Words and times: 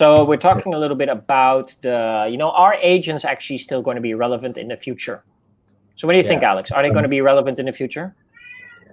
So 0.00 0.24
we're 0.24 0.38
talking 0.38 0.72
a 0.72 0.78
little 0.78 0.96
bit 0.96 1.10
about 1.10 1.76
the, 1.82 2.26
you 2.30 2.38
know, 2.38 2.52
are 2.52 2.72
agents 2.80 3.22
actually 3.22 3.58
still 3.58 3.82
going 3.82 3.96
to 3.96 4.00
be 4.00 4.14
relevant 4.14 4.56
in 4.56 4.68
the 4.68 4.76
future? 4.78 5.22
So 5.94 6.06
what 6.06 6.14
do 6.14 6.16
you 6.16 6.22
yeah. 6.22 6.28
think, 6.30 6.42
Alex? 6.42 6.70
Are 6.70 6.82
they 6.82 6.88
going 6.88 7.02
to 7.02 7.08
be 7.10 7.20
relevant 7.20 7.58
in 7.58 7.66
the 7.66 7.72
future? 7.74 8.16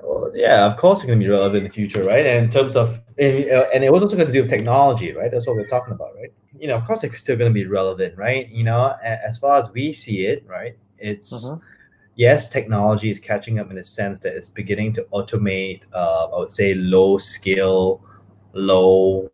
Well, 0.04 0.34
yeah, 0.36 0.66
of 0.66 0.76
course, 0.76 1.00
they're 1.00 1.08
going 1.08 1.22
to 1.22 1.26
be 1.26 1.32
relevant 1.32 1.60
in 1.60 1.64
the 1.64 1.74
future, 1.74 2.04
right? 2.04 2.26
And 2.26 2.44
in 2.44 2.52
terms 2.52 2.76
of, 2.76 3.00
and, 3.18 3.46
and 3.74 3.86
it 3.86 3.94
was 3.94 4.04
also 4.04 4.18
going 4.18 4.28
to 4.28 4.34
do 4.34 4.42
with 4.42 4.50
technology, 4.50 5.14
right? 5.14 5.32
That's 5.32 5.48
what 5.48 5.56
we're 5.56 5.66
talking 5.66 5.94
about, 5.94 6.14
right? 6.18 6.34
You 6.60 6.68
know, 6.68 6.76
of 6.76 6.84
course, 6.84 7.06
it's 7.06 7.20
still 7.20 7.38
going 7.38 7.52
to 7.52 7.54
be 7.54 7.66
relevant, 7.66 8.18
right? 8.18 8.50
You 8.50 8.66
know, 8.66 8.94
as 9.02 9.38
far 9.38 9.58
as 9.58 9.72
we 9.72 9.94
see 9.94 10.26
it, 10.26 10.44
right? 10.46 10.76
It's 10.98 11.48
mm-hmm. 11.48 11.66
yes, 12.16 12.50
technology 12.50 13.10
is 13.10 13.22
catching 13.22 13.60
up 13.60 13.70
in 13.70 13.78
the 13.78 13.84
sense 13.86 14.20
that 14.20 14.36
it's 14.36 14.50
beginning 14.50 14.92
to 14.92 15.04
automate. 15.14 15.86
Uh, 15.94 16.26
I 16.36 16.38
would 16.38 16.52
say 16.52 16.74
low 16.74 17.18
skill, 17.18 18.02
low 18.52 19.32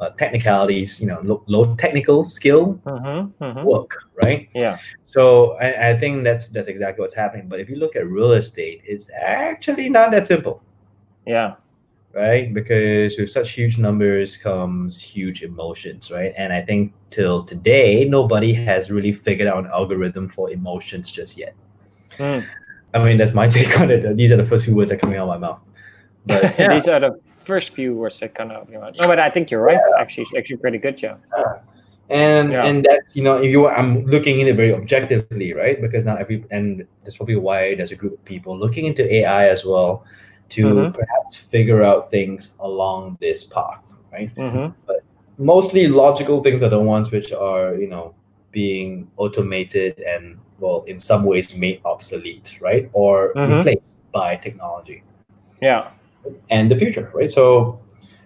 uh, 0.00 0.10
technicalities, 0.10 1.00
you 1.00 1.06
know, 1.06 1.20
low, 1.22 1.44
low 1.46 1.74
technical 1.76 2.24
skill 2.24 2.80
mm-hmm, 2.84 3.44
mm-hmm. 3.44 3.64
work, 3.64 4.04
right? 4.24 4.48
Yeah. 4.54 4.78
So 5.04 5.52
I, 5.58 5.90
I 5.90 5.98
think 5.98 6.24
that's 6.24 6.48
that's 6.48 6.68
exactly 6.68 7.02
what's 7.02 7.14
happening. 7.14 7.48
But 7.48 7.60
if 7.60 7.68
you 7.68 7.76
look 7.76 7.96
at 7.96 8.08
real 8.08 8.32
estate, 8.32 8.82
it's 8.84 9.10
actually 9.14 9.90
not 9.90 10.10
that 10.12 10.26
simple. 10.26 10.62
Yeah. 11.26 11.54
Right, 12.12 12.52
because 12.52 13.16
with 13.18 13.30
such 13.30 13.52
huge 13.52 13.78
numbers 13.78 14.36
comes 14.36 15.00
huge 15.00 15.44
emotions, 15.44 16.10
right? 16.10 16.32
And 16.36 16.52
I 16.52 16.60
think 16.60 16.92
till 17.10 17.40
today, 17.40 18.04
nobody 18.04 18.52
has 18.52 18.90
really 18.90 19.12
figured 19.12 19.46
out 19.46 19.64
an 19.64 19.70
algorithm 19.70 20.26
for 20.28 20.50
emotions 20.50 21.08
just 21.12 21.38
yet. 21.38 21.54
Mm. 22.18 22.44
I 22.94 23.04
mean, 23.04 23.16
that's 23.16 23.32
my 23.32 23.46
take 23.56 23.78
on 23.78 23.92
it. 23.92 24.16
These 24.16 24.32
are 24.32 24.36
the 24.36 24.44
first 24.44 24.64
few 24.64 24.74
words 24.74 24.90
that 24.90 24.96
are 24.96 24.98
coming 24.98 25.18
out 25.18 25.28
of 25.28 25.40
my 25.40 25.46
mouth. 25.46 25.60
But 26.26 26.42
yeah. 26.58 26.74
these 26.74 26.88
are 26.88 26.98
the 26.98 27.20
first 27.50 27.74
few 27.74 27.90
were 28.00 28.12
sick 28.20 28.32
kind 28.38 28.52
of. 28.52 28.70
You 28.70 28.78
know, 28.80 28.90
no, 28.98 29.06
but 29.12 29.18
I 29.18 29.28
think 29.34 29.50
you're 29.50 29.66
right. 29.70 29.82
Yeah. 29.90 30.02
Actually, 30.02 30.26
actually 30.38 30.58
pretty 30.64 30.78
good, 30.78 30.96
yeah. 31.02 31.16
And 32.08 32.50
yeah. 32.50 32.68
and 32.68 32.76
that's 32.88 33.16
you 33.16 33.24
know 33.26 33.36
if 33.44 33.50
you 33.54 33.68
I'm 33.68 33.92
looking 34.14 34.40
in 34.40 34.46
it 34.50 34.56
very 34.62 34.72
objectively, 34.80 35.52
right? 35.62 35.76
Because 35.84 36.02
now 36.04 36.16
every 36.22 36.44
and 36.50 36.86
that's 37.02 37.16
probably 37.18 37.40
why 37.48 37.74
there's 37.76 37.92
a 37.96 38.00
group 38.02 38.14
of 38.18 38.24
people 38.24 38.58
looking 38.64 38.84
into 38.90 39.02
AI 39.18 39.48
as 39.48 39.64
well 39.64 40.04
to 40.56 40.62
mm-hmm. 40.66 40.92
perhaps 41.00 41.36
figure 41.54 41.82
out 41.82 42.10
things 42.10 42.56
along 42.68 43.16
this 43.20 43.44
path, 43.44 43.84
right? 44.12 44.34
Mm-hmm. 44.34 44.66
But 44.86 45.00
mostly 45.38 45.86
logical 45.86 46.42
things 46.42 46.64
are 46.64 46.72
the 46.76 46.84
ones 46.94 47.10
which 47.14 47.32
are 47.32 47.74
you 47.82 47.88
know 47.94 48.14
being 48.50 48.90
automated 49.16 49.98
and 50.12 50.24
well 50.58 50.82
in 50.92 50.98
some 50.98 51.22
ways 51.30 51.54
made 51.54 51.78
obsolete, 51.84 52.58
right? 52.60 52.90
Or 52.92 53.14
mm-hmm. 53.34 53.54
replaced 53.54 54.10
by 54.10 54.28
technology. 54.36 55.02
Yeah 55.62 55.90
and 56.50 56.70
the 56.70 56.76
future, 56.76 57.10
right? 57.14 57.30
So, 57.30 57.80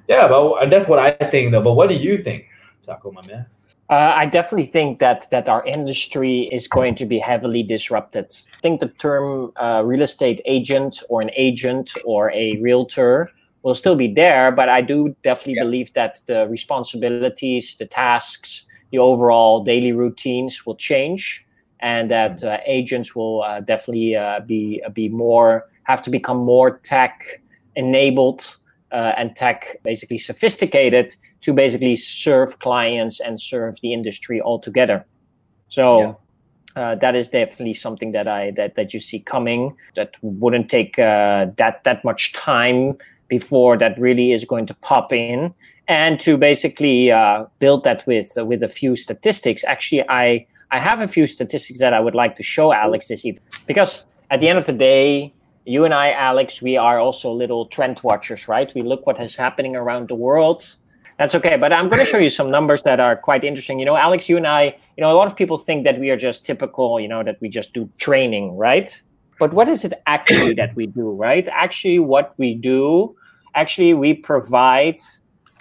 yeah, 0.09 0.29
but 0.29 0.71
that's 0.71 0.89
what 0.89 0.99
I 0.99 1.13
think. 1.13 1.53
Though, 1.53 1.63
but 1.63 1.75
what 1.75 1.89
do 1.89 1.97
you 1.97 2.19
think, 2.19 2.47
Taco, 2.85 3.13
my 3.13 3.27
man? 3.27 3.47
Uh, 3.91 4.13
I 4.17 4.27
definitely 4.27 4.67
think 4.67 4.99
that 5.01 5.31
that 5.31 5.49
our 5.49 5.65
industry 5.67 6.49
is 6.51 6.67
going 6.67 6.95
to 6.97 7.07
be 7.07 7.19
heavily 7.19 7.63
disrupted. 7.63 8.35
I 8.57 8.61
think 8.63 8.81
the 8.81 8.89
term 8.89 9.53
uh, 9.61 9.83
real 9.85 10.03
estate 10.03 10.41
agent 10.47 11.03
or 11.09 11.21
an 11.21 11.31
agent 11.37 11.93
or 12.05 12.31
a 12.33 12.57
realtor 12.63 13.31
will 13.63 13.75
still 13.75 13.95
be 13.95 14.13
there, 14.13 14.51
but 14.53 14.69
I 14.69 14.81
do 14.81 15.15
definitely 15.23 15.55
yeah. 15.55 15.65
believe 15.65 15.93
that 15.95 16.21
the 16.27 16.47
responsibilities, 16.49 17.77
the 17.77 17.87
tasks, 17.87 18.67
the 18.91 18.99
overall 18.99 19.63
daily 19.63 19.93
routines 19.93 20.65
will 20.65 20.77
change, 20.77 21.47
and 21.81 22.11
that 22.11 22.43
uh, 22.43 22.59
agents 22.67 23.15
will 23.15 23.43
uh, 23.43 23.61
definitely 23.61 24.17
uh, 24.17 24.41
be 24.41 24.83
be 24.95 25.09
more 25.11 25.65
have 25.85 26.01
to 26.03 26.11
become 26.11 26.39
more 26.39 26.79
tech 26.79 27.43
enabled 27.77 28.57
uh, 28.93 29.13
and 29.17 29.35
tech 29.35 29.81
basically 29.83 30.19
sophisticated 30.19 31.15
to 31.41 31.53
basically 31.53 31.97
serve 31.97 32.59
clients 32.61 33.21
and 33.21 33.41
serve 33.41 33.79
the 33.83 33.93
industry 33.93 34.41
altogether. 34.41 35.05
So 35.69 36.17
yeah. 36.77 36.83
uh, 36.83 36.95
that 36.97 37.17
is 37.17 37.29
definitely 37.29 37.75
something 37.75 38.13
that 38.13 38.29
I 38.29 38.53
that 38.53 38.77
that 38.77 38.95
you 38.95 39.01
see 39.01 39.21
coming. 39.21 39.77
That 39.97 40.15
wouldn't 40.23 40.71
take 40.71 40.99
uh, 40.99 41.47
that 41.57 41.83
that 41.85 42.05
much 42.05 42.33
time 42.33 42.97
before 43.29 43.77
that 43.79 43.99
really 43.99 44.33
is 44.33 44.45
going 44.45 44.67
to 44.67 44.75
pop 44.75 45.13
in. 45.13 45.53
And 45.89 46.19
to 46.21 46.39
basically 46.39 47.11
uh, 47.11 47.47
build 47.59 47.85
that 47.85 48.07
with 48.07 48.33
with 48.37 48.63
a 48.63 48.69
few 48.69 48.97
statistics. 48.97 49.65
Actually, 49.65 50.09
I 50.09 50.47
I 50.71 50.79
have 50.79 51.01
a 51.01 51.09
few 51.09 51.27
statistics 51.27 51.79
that 51.81 51.93
I 51.93 52.01
would 52.01 52.15
like 52.15 52.37
to 52.37 52.43
show 52.43 52.73
Alex 52.73 53.09
this 53.09 53.25
evening 53.25 53.45
because 53.67 54.07
at 54.31 54.41
the 54.41 54.49
end 54.49 54.59
of 54.59 54.67
the 54.67 54.73
day 54.73 55.33
you 55.65 55.85
and 55.85 55.95
I, 55.95 56.13
Alex, 56.13 56.61
we 56.61 56.77
are 56.77 56.99
also 56.99 57.33
little 57.33 57.67
trend 57.67 58.01
watchers, 58.03 58.49
right? 58.49 58.73
We 58.75 58.83
look 58.83 59.07
what 59.07 59.21
is 59.21 59.37
happening 59.37 59.77
around 59.77 60.09
the 60.09 60.15
world. 60.15 60.77
That's 61.19 61.35
okay, 61.37 61.57
but 61.57 61.73
I'm 61.73 61.89
going 61.89 62.01
to 62.01 62.05
show 62.05 62.19
you 62.19 62.29
some 62.29 62.51
numbers 62.51 62.83
that 62.83 62.99
are 62.99 63.17
quite 63.17 63.45
interesting. 63.45 63.79
You 63.79 63.85
know, 63.85 63.97
Alex, 63.97 64.29
you 64.29 64.37
and 64.37 64.47
I, 64.47 64.77
you 64.97 65.01
know, 65.01 65.13
a 65.13 65.17
lot 65.17 65.27
of 65.27 65.37
people 65.37 65.57
think 65.57 65.85
that 65.85 65.99
we 65.99 66.11
are 66.11 66.17
just 66.17 66.45
typical, 66.45 66.99
you 66.99 67.09
know, 67.09 67.23
that 67.23 67.41
we 67.41 67.49
just 67.49 67.73
do 67.73 67.89
training, 67.99 68.57
right? 68.57 69.01
But 69.39 69.53
what 69.55 69.69
is 69.69 69.85
it 69.85 69.95
actually 70.07 70.55
that 70.55 70.75
we 70.75 70.87
do, 70.87 71.11
right? 71.11 71.49
Actually, 71.51 72.01
what 72.01 72.35
we 72.37 72.55
do, 72.55 73.17
actually, 73.55 73.95
we 73.95 74.15
provide 74.15 74.99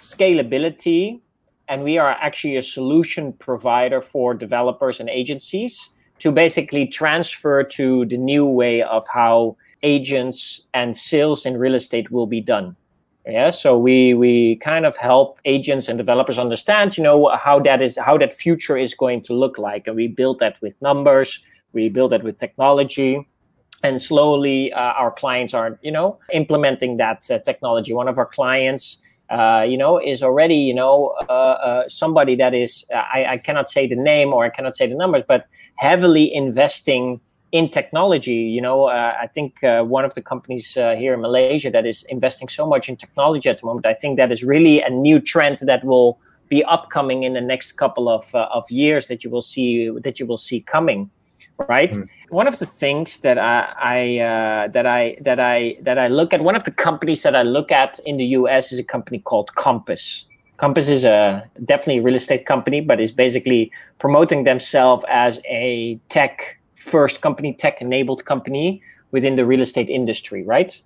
scalability 0.00 1.20
and 1.68 1.82
we 1.82 1.98
are 1.98 2.10
actually 2.10 2.56
a 2.56 2.62
solution 2.62 3.32
provider 3.32 4.00
for 4.00 4.34
developers 4.34 5.00
and 5.00 5.08
agencies 5.08 5.94
to 6.18 6.30
basically 6.30 6.86
transfer 6.86 7.62
to 7.62 8.04
the 8.06 8.16
new 8.16 8.44
way 8.44 8.82
of 8.82 9.06
how 9.08 9.56
agents 9.84 10.66
and 10.74 10.96
sales 10.96 11.46
in 11.46 11.56
real 11.56 11.74
estate 11.74 12.10
will 12.10 12.26
be 12.26 12.40
done. 12.40 12.76
Yeah 13.26 13.50
so 13.50 13.78
we 13.78 14.12
we 14.12 14.56
kind 14.56 14.84
of 14.84 14.96
help 14.98 15.38
agents 15.46 15.88
and 15.88 15.96
developers 15.96 16.38
understand 16.38 16.98
you 16.98 17.04
know 17.04 17.30
how 17.46 17.58
that 17.60 17.80
is 17.80 17.96
how 17.96 18.18
that 18.18 18.32
future 18.34 18.76
is 18.76 18.94
going 18.94 19.22
to 19.22 19.32
look 19.32 19.56
like. 19.58 19.86
And 19.86 19.96
we 19.96 20.08
build 20.08 20.40
that 20.40 20.60
with 20.60 20.74
numbers 20.82 21.40
we 21.72 21.88
build 21.88 22.12
that 22.12 22.22
with 22.22 22.38
technology 22.38 23.26
and 23.82 24.00
slowly 24.00 24.72
uh, 24.72 25.00
our 25.02 25.10
clients 25.10 25.54
are 25.54 25.78
you 25.82 25.92
know 25.92 26.18
implementing 26.32 26.96
that 26.98 27.30
uh, 27.30 27.38
technology. 27.38 27.92
One 27.92 28.08
of 28.08 28.18
our 28.18 28.26
clients 28.26 29.02
uh, 29.30 29.64
you 29.66 29.76
know 29.76 29.98
is 29.98 30.22
already 30.22 30.56
you 30.56 30.74
know 30.74 31.14
uh, 31.28 31.32
uh, 31.32 31.88
somebody 31.88 32.36
that 32.36 32.54
is 32.54 32.86
I, 32.94 33.24
I 33.24 33.38
cannot 33.38 33.70
say 33.70 33.86
the 33.86 33.96
name 33.96 34.34
or 34.34 34.44
i 34.44 34.50
cannot 34.50 34.76
say 34.76 34.86
the 34.86 34.94
numbers 34.94 35.24
but 35.26 35.46
heavily 35.76 36.32
investing 36.32 37.20
in 37.54 37.68
technology. 37.68 38.34
You 38.34 38.60
know, 38.60 38.86
uh, 38.86 39.14
I 39.22 39.28
think 39.28 39.62
uh, 39.62 39.84
one 39.84 40.04
of 40.04 40.12
the 40.14 40.20
companies 40.20 40.76
uh, 40.76 40.96
here 40.96 41.14
in 41.14 41.20
Malaysia 41.20 41.70
that 41.70 41.86
is 41.86 42.02
investing 42.10 42.48
so 42.48 42.66
much 42.66 42.88
in 42.88 42.96
technology 42.96 43.48
at 43.48 43.60
the 43.60 43.66
moment. 43.66 43.86
I 43.86 43.94
think 43.94 44.16
that 44.16 44.32
is 44.32 44.42
really 44.42 44.82
a 44.82 44.90
new 44.90 45.20
trend 45.20 45.58
that 45.62 45.84
will 45.84 46.18
be 46.48 46.64
upcoming 46.64 47.22
in 47.22 47.32
the 47.32 47.40
next 47.40 47.72
couple 47.72 48.08
of 48.08 48.34
uh, 48.34 48.48
of 48.58 48.68
years 48.70 49.06
that 49.06 49.22
you 49.22 49.30
will 49.30 49.46
see 49.54 49.88
that 50.02 50.18
you 50.18 50.26
will 50.26 50.42
see 50.48 50.60
coming. 50.62 51.10
Right. 51.68 51.92
Mm. 51.92 52.08
One 52.30 52.48
of 52.48 52.58
the 52.58 52.66
things 52.66 53.18
that 53.20 53.38
I, 53.38 53.72
I 53.96 53.98
uh, 54.18 54.68
that 54.74 54.86
I 54.86 55.16
that 55.20 55.38
I 55.38 55.76
that 55.82 55.96
I 55.96 56.08
look 56.08 56.34
at, 56.34 56.40
one 56.42 56.56
of 56.56 56.64
the 56.64 56.72
companies 56.72 57.22
that 57.22 57.36
I 57.36 57.42
look 57.42 57.70
at 57.70 58.00
in 58.00 58.16
the 58.16 58.26
U.S. 58.40 58.72
is 58.72 58.80
a 58.80 58.84
company 58.94 59.20
called 59.20 59.54
Compass. 59.54 60.28
Compass 60.56 60.88
is 60.88 61.04
a 61.04 61.44
definitely 61.64 61.98
a 61.98 62.02
real 62.02 62.16
estate 62.16 62.46
company, 62.46 62.80
but 62.80 63.00
is 63.00 63.12
basically 63.12 63.70
promoting 64.00 64.42
themselves 64.42 65.04
as 65.08 65.40
a 65.48 66.00
tech 66.08 66.58
first 66.76 67.20
company, 67.20 67.52
tech 67.52 67.80
enabled 67.80 68.24
company 68.24 68.82
within 69.10 69.36
the 69.36 69.46
real 69.46 69.60
estate 69.60 69.88
industry, 69.88 70.42
right? 70.42 70.80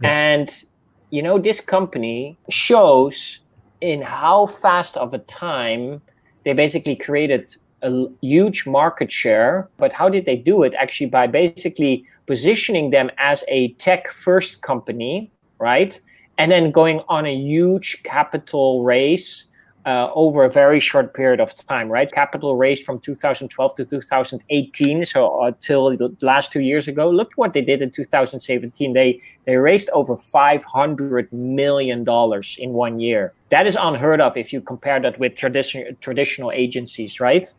Yeah. 0.00 0.10
And 0.10 0.64
you 1.10 1.22
know, 1.22 1.38
this 1.38 1.60
company 1.60 2.38
shows 2.48 3.40
in 3.82 4.00
how 4.00 4.46
fast 4.46 4.96
of 4.96 5.12
a 5.12 5.18
time 5.18 6.00
they 6.44 6.54
basically 6.54 6.96
created 6.96 7.54
a 7.82 8.06
huge 8.22 8.66
market 8.66 9.12
share. 9.12 9.68
But 9.76 9.92
how 9.92 10.08
did 10.08 10.24
they 10.24 10.36
do 10.36 10.62
it? 10.62 10.74
Actually, 10.74 11.10
by 11.10 11.26
basically 11.26 12.06
positioning 12.26 12.90
them 12.90 13.10
as 13.18 13.44
a 13.48 13.72
tech 13.74 14.08
first 14.08 14.62
company, 14.62 15.30
right? 15.58 16.00
And 16.38 16.50
then 16.50 16.70
going 16.70 17.02
on 17.08 17.26
a 17.26 17.34
huge 17.34 18.02
capital 18.04 18.82
raise 18.82 19.51
uh, 19.84 20.10
over 20.14 20.44
a 20.44 20.50
very 20.50 20.78
short 20.78 21.12
period 21.14 21.40
of 21.40 21.54
time, 21.66 21.88
right? 21.88 22.10
Capital 22.10 22.56
raised 22.56 22.84
from 22.84 23.00
2012 23.00 23.74
to 23.74 23.84
2018, 23.84 25.04
so 25.04 25.44
until 25.44 25.96
the 25.96 26.14
last 26.22 26.52
two 26.52 26.60
years 26.60 26.86
ago. 26.86 27.10
Look 27.10 27.32
what 27.36 27.52
they 27.52 27.62
did 27.62 27.82
in 27.82 27.90
2017. 27.90 28.92
They 28.92 29.20
they 29.44 29.56
raised 29.56 29.90
over 29.90 30.16
500 30.16 31.32
million 31.32 32.04
dollars 32.04 32.56
in 32.60 32.72
one 32.72 33.00
year. 33.00 33.32
That 33.48 33.66
is 33.66 33.76
unheard 33.78 34.20
of 34.20 34.36
if 34.36 34.52
you 34.52 34.60
compare 34.60 35.00
that 35.00 35.18
with 35.18 35.34
traditional 35.34 35.92
traditional 36.00 36.52
agencies, 36.52 37.18
right? 37.18 37.52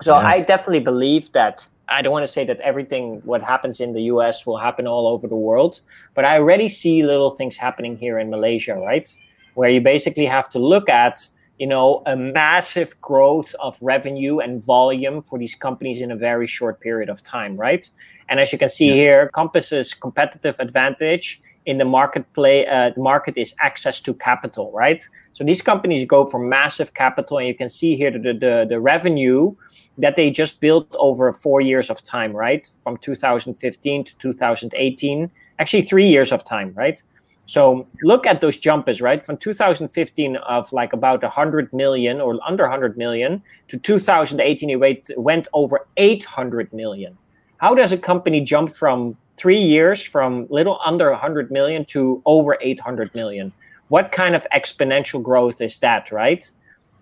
So 0.00 0.14
yeah. 0.14 0.26
I 0.26 0.40
definitely 0.40 0.80
believe 0.80 1.32
that. 1.32 1.68
I 1.90 2.02
don't 2.02 2.12
want 2.12 2.26
to 2.26 2.32
say 2.32 2.44
that 2.44 2.60
everything 2.60 3.22
what 3.24 3.42
happens 3.42 3.80
in 3.80 3.94
the 3.94 4.02
US 4.12 4.44
will 4.44 4.58
happen 4.58 4.86
all 4.86 5.06
over 5.08 5.26
the 5.26 5.36
world, 5.36 5.80
but 6.14 6.24
I 6.24 6.38
already 6.38 6.68
see 6.68 7.02
little 7.02 7.30
things 7.30 7.56
happening 7.56 7.96
here 7.96 8.18
in 8.18 8.28
Malaysia, 8.28 8.74
right? 8.74 9.08
Where 9.54 9.70
you 9.70 9.80
basically 9.80 10.26
have 10.26 10.50
to 10.50 10.58
look 10.58 10.90
at 10.90 11.26
you 11.58 11.66
know 11.66 12.02
a 12.06 12.16
massive 12.16 12.98
growth 13.00 13.54
of 13.60 13.78
revenue 13.82 14.38
and 14.38 14.64
volume 14.64 15.20
for 15.20 15.38
these 15.38 15.54
companies 15.54 16.00
in 16.00 16.10
a 16.10 16.16
very 16.16 16.46
short 16.46 16.80
period 16.80 17.08
of 17.08 17.22
time 17.22 17.56
right 17.56 17.90
and 18.28 18.40
as 18.40 18.52
you 18.52 18.58
can 18.58 18.68
see 18.68 18.88
yeah. 18.88 18.94
here 18.94 19.30
compass's 19.34 19.94
competitive 19.94 20.56
advantage 20.60 21.40
in 21.66 21.78
the 21.78 21.84
marketplace 21.84 22.66
uh, 22.68 22.90
market 22.96 23.36
is 23.36 23.54
access 23.60 24.00
to 24.00 24.14
capital 24.14 24.70
right 24.72 25.02
So 25.38 25.44
these 25.44 25.62
companies 25.62 26.04
go 26.04 26.26
for 26.26 26.40
massive 26.40 26.94
capital, 26.94 27.38
and 27.38 27.46
you 27.46 27.54
can 27.54 27.68
see 27.68 27.94
here 27.94 28.10
the, 28.10 28.32
the, 28.32 28.66
the 28.68 28.80
revenue 28.80 29.54
that 29.96 30.16
they 30.16 30.32
just 30.32 30.58
built 30.58 30.96
over 30.98 31.32
four 31.32 31.60
years 31.60 31.90
of 31.90 32.02
time, 32.02 32.32
right? 32.32 32.66
From 32.82 32.96
2015 32.96 34.02
to 34.02 34.18
2018, 34.18 35.30
actually 35.60 35.82
three 35.82 36.08
years 36.08 36.32
of 36.32 36.42
time, 36.42 36.72
right? 36.74 37.00
So 37.48 37.86
look 38.02 38.26
at 38.26 38.40
those 38.40 38.58
jumpers, 38.58 39.00
right? 39.00 39.24
From 39.24 39.38
2015 39.38 40.36
of 40.36 40.72
like 40.72 40.92
about 40.92 41.22
100 41.22 41.72
million 41.72 42.20
or 42.20 42.38
under 42.46 42.64
100 42.64 42.98
million 42.98 43.42
to 43.68 43.78
2018, 43.78 44.70
it 44.70 45.10
went 45.16 45.48
over 45.54 45.86
800 45.96 46.72
million. 46.72 47.16
How 47.56 47.74
does 47.74 47.90
a 47.90 47.98
company 47.98 48.42
jump 48.42 48.74
from 48.74 49.16
three 49.36 49.62
years 49.62 50.02
from 50.02 50.46
little 50.50 50.78
under 50.84 51.10
100 51.10 51.50
million 51.50 51.84
to 51.86 52.22
over 52.26 52.58
800 52.60 53.14
million? 53.14 53.52
what 53.88 54.12
kind 54.12 54.34
of 54.34 54.46
exponential 54.54 55.22
growth 55.22 55.60
is 55.60 55.78
that 55.78 56.12
right 56.12 56.50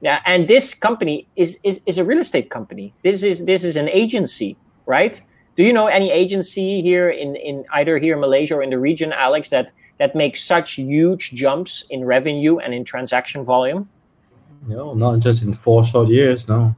yeah 0.01 0.21
and 0.25 0.49
this 0.49 0.75
company 0.75 1.29
is, 1.37 1.59
is 1.63 1.81
is 1.87 1.99
a 1.99 2.05
real 2.05 2.19
estate 2.19 2.51
company 2.51 2.95
this 3.03 3.23
is 3.23 3.45
this 3.45 3.63
is 3.65 3.77
an 3.77 3.89
agency 3.89 4.57
right 4.87 5.21
do 5.57 5.63
you 5.63 5.73
know 5.73 5.87
any 5.87 6.11
agency 6.11 6.81
here 6.81 7.11
in 7.11 7.37
in 7.37 7.65
either 7.75 7.99
here 7.99 8.15
in 8.15 8.21
malaysia 8.21 8.55
or 8.55 8.63
in 8.63 8.71
the 8.71 8.79
region 8.79 9.13
alex 9.13 9.51
that 9.51 9.73
that 9.99 10.15
makes 10.15 10.43
such 10.43 10.73
huge 10.73 11.33
jumps 11.33 11.87
in 11.91 12.05
revenue 12.05 12.59
and 12.59 12.75
in 12.75 12.85
transaction 12.85 13.45
volume? 13.45 13.89
No 14.67 14.95
not 14.95 15.21
just 15.21 15.43
in 15.43 15.53
four 15.53 15.85
short 15.85 16.09
years 16.09 16.49
no. 16.49 16.75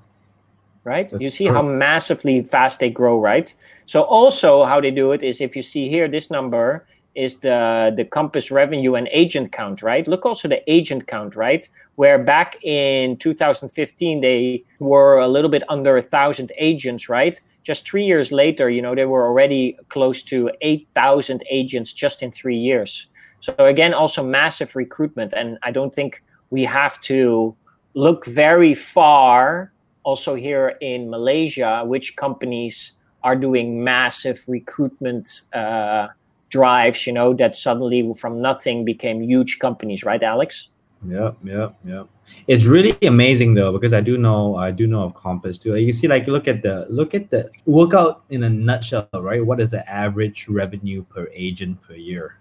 Right? 0.85 1.09
That's 1.11 1.23
you 1.23 1.31
see 1.31 1.47
true. 1.47 1.55
how 1.55 1.62
massively 1.62 2.43
fast 2.43 2.81
they 2.81 2.91
grow 2.91 3.20
right? 3.20 3.53
So 3.87 4.03
also 4.03 4.65
how 4.65 4.81
they 4.81 4.91
do 4.91 5.12
it 5.12 5.23
is 5.23 5.41
if 5.41 5.56
you 5.56 5.62
see 5.62 5.88
here 5.88 6.09
this 6.09 6.31
number 6.31 6.87
is 7.14 7.40
the 7.40 7.93
the 7.96 8.05
Compass 8.05 8.50
revenue 8.50 8.94
and 8.94 9.08
agent 9.12 9.52
count, 9.52 9.82
right? 9.82 10.06
Look 10.06 10.25
also 10.25 10.49
the 10.49 10.62
agent 10.70 11.06
count, 11.06 11.37
right? 11.37 11.69
Where 11.96 12.19
back 12.19 12.62
in 12.62 13.16
2015 13.16 14.20
they 14.20 14.64
were 14.78 15.19
a 15.19 15.28
little 15.28 15.50
bit 15.50 15.62
under 15.69 15.96
a 15.96 16.02
thousand 16.02 16.52
agents, 16.58 17.08
right? 17.08 17.40
Just 17.64 17.88
three 17.88 18.05
years 18.05 18.32
later, 18.32 18.70
you 18.70 18.81
know, 18.81 18.94
they 18.94 19.05
were 19.05 19.26
already 19.26 19.76
close 19.90 20.22
to 20.22 20.50
8,000 20.62 21.43
agents 21.50 21.93
just 21.93 22.22
in 22.22 22.31
three 22.31 22.56
years. 22.56 23.08
So 23.40 23.55
again, 23.58 23.93
also 23.93 24.25
massive 24.25 24.75
recruitment, 24.75 25.32
and 25.34 25.58
I 25.62 25.70
don't 25.70 25.94
think 25.94 26.22
we 26.50 26.64
have 26.64 26.99
to 27.02 27.55
look 27.94 28.25
very 28.26 28.75
far. 28.75 29.72
Also 30.02 30.34
here 30.34 30.78
in 30.81 31.10
Malaysia, 31.10 31.82
which 31.84 32.16
companies 32.16 32.99
are 33.22 33.37
doing 33.37 33.82
massive 33.84 34.43
recruitment 34.49 35.43
uh, 35.52 36.08
drives, 36.48 37.06
you 37.06 37.12
know, 37.12 37.34
that 37.34 37.56
suddenly 37.56 38.12
from 38.14 38.36
nothing 38.36 38.84
became 38.84 39.22
huge 39.22 39.58
companies, 39.58 40.04
right, 40.04 40.22
Alex? 40.22 40.70
Yeah, 41.06 41.32
yeah, 41.44 41.68
yeah. 41.84 42.04
It's 42.46 42.64
really 42.64 42.96
amazing 43.02 43.54
though 43.54 43.72
because 43.72 43.94
I 43.94 44.00
do 44.00 44.18
know 44.18 44.56
I 44.56 44.70
do 44.70 44.86
know 44.86 45.02
of 45.02 45.14
Compass 45.14 45.56
too. 45.56 45.76
You 45.76 45.92
see, 45.92 46.08
like 46.08 46.26
look 46.26 46.48
at 46.48 46.62
the 46.62 46.86
look 46.90 47.14
at 47.14 47.30
the 47.30 47.50
workout 47.66 48.24
in 48.30 48.42
a 48.42 48.50
nutshell, 48.50 49.08
right? 49.14 49.44
What 49.44 49.60
is 49.60 49.70
the 49.70 49.88
average 49.88 50.48
revenue 50.48 51.04
per 51.04 51.28
agent 51.32 51.80
per 51.80 51.94
year? 51.94 52.38